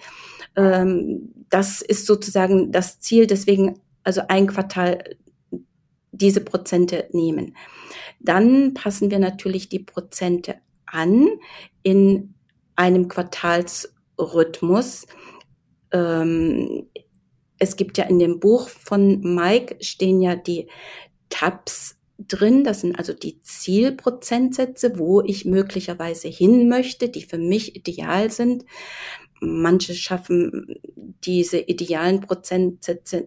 Ähm, 0.56 1.32
das 1.50 1.82
ist 1.82 2.06
sozusagen 2.06 2.72
das 2.72 3.00
Ziel. 3.00 3.26
Deswegen 3.26 3.80
also 4.04 4.22
ein 4.28 4.46
Quartal 4.46 5.16
diese 6.12 6.40
Prozente 6.40 7.08
nehmen. 7.12 7.56
Dann 8.20 8.74
passen 8.74 9.10
wir 9.10 9.18
natürlich 9.18 9.68
die 9.68 9.80
Prozente 9.80 10.56
an 10.86 11.28
in 11.82 12.34
einem 12.76 13.08
Quartalsrhythmus. 13.08 15.06
Ähm, 15.92 16.86
es 17.58 17.76
gibt 17.76 17.98
ja 17.98 18.04
in 18.04 18.18
dem 18.18 18.40
Buch 18.40 18.68
von 18.68 19.20
Mike 19.20 19.76
stehen 19.80 20.20
ja 20.20 20.36
die 20.36 20.68
Tabs 21.30 21.98
drin. 22.18 22.64
Das 22.64 22.80
sind 22.80 22.98
also 22.98 23.12
die 23.12 23.40
Zielprozentsätze, 23.40 24.98
wo 24.98 25.20
ich 25.20 25.44
möglicherweise 25.44 26.28
hin 26.28 26.68
möchte, 26.68 27.08
die 27.08 27.22
für 27.22 27.38
mich 27.38 27.76
ideal 27.76 28.30
sind. 28.30 28.64
Manche 29.40 29.94
schaffen 29.94 30.80
diese 31.24 31.58
idealen 31.58 32.20
Prozentsätze 32.20 33.26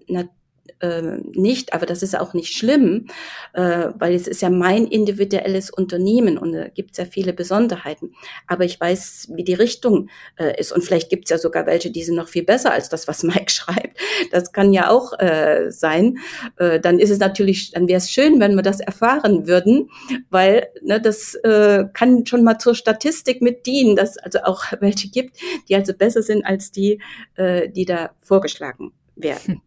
äh, 0.79 1.17
nicht, 1.33 1.73
aber 1.73 1.85
das 1.85 2.03
ist 2.03 2.17
auch 2.17 2.33
nicht 2.33 2.53
schlimm, 2.53 3.07
äh, 3.53 3.89
weil 3.97 4.13
es 4.13 4.27
ist 4.27 4.41
ja 4.41 4.49
mein 4.49 4.87
individuelles 4.87 5.69
Unternehmen 5.69 6.37
und 6.37 6.53
da 6.53 6.67
gibt 6.67 6.91
es 6.91 6.97
ja 6.97 7.05
viele 7.05 7.33
Besonderheiten. 7.33 8.13
Aber 8.47 8.65
ich 8.65 8.79
weiß, 8.79 9.29
wie 9.33 9.43
die 9.43 9.53
Richtung 9.53 10.09
äh, 10.37 10.59
ist 10.59 10.71
und 10.71 10.83
vielleicht 10.83 11.09
gibt 11.09 11.25
es 11.25 11.29
ja 11.31 11.37
sogar 11.37 11.65
welche, 11.65 11.91
die 11.91 12.03
sind 12.03 12.15
noch 12.15 12.27
viel 12.27 12.43
besser 12.43 12.71
als 12.71 12.89
das, 12.89 13.07
was 13.07 13.23
Mike 13.27 13.51
schreibt. 13.51 13.97
Das 14.31 14.51
kann 14.51 14.73
ja 14.73 14.89
auch 14.89 15.17
äh, 15.19 15.71
sein. 15.71 16.17
Äh, 16.57 16.79
dann 16.79 16.99
ist 16.99 17.09
es 17.09 17.19
natürlich, 17.19 17.71
dann 17.71 17.87
wäre 17.87 17.97
es 17.97 18.11
schön, 18.11 18.39
wenn 18.39 18.55
wir 18.55 18.63
das 18.63 18.79
erfahren 18.79 19.47
würden, 19.47 19.89
weil 20.29 20.67
ne, 20.81 21.01
das 21.01 21.35
äh, 21.35 21.85
kann 21.93 22.25
schon 22.25 22.43
mal 22.43 22.57
zur 22.57 22.75
Statistik 22.75 23.41
mit 23.41 23.65
dienen, 23.65 23.95
dass 23.95 24.17
also 24.17 24.39
auch 24.43 24.63
welche 24.79 25.09
gibt, 25.09 25.37
die 25.69 25.75
also 25.75 25.93
besser 25.93 26.21
sind 26.21 26.45
als 26.45 26.71
die, 26.71 27.01
äh, 27.35 27.69
die 27.69 27.85
da 27.85 28.11
vorgeschlagen 28.21 28.91
werden. 29.15 29.61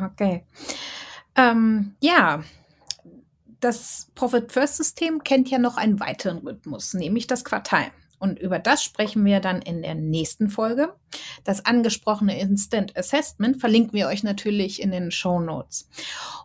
Okay. 0.00 0.44
Ähm, 1.36 1.94
ja, 2.00 2.42
das 3.60 4.10
Profit 4.14 4.52
First 4.52 4.76
System 4.76 5.22
kennt 5.22 5.50
ja 5.50 5.58
noch 5.58 5.76
einen 5.76 6.00
weiteren 6.00 6.38
Rhythmus, 6.38 6.94
nämlich 6.94 7.26
das 7.26 7.44
Quartal. 7.44 7.86
Und 8.18 8.38
über 8.40 8.58
das 8.58 8.82
sprechen 8.82 9.24
wir 9.24 9.40
dann 9.40 9.62
in 9.62 9.82
der 9.82 9.94
nächsten 9.94 10.50
Folge. 10.50 10.94
Das 11.44 11.64
angesprochene 11.64 12.38
Instant 12.40 12.96
Assessment 12.96 13.60
verlinken 13.60 13.92
wir 13.92 14.08
euch 14.08 14.24
natürlich 14.24 14.82
in 14.82 14.90
den 14.90 15.12
Show 15.12 15.38
Notes. 15.38 15.88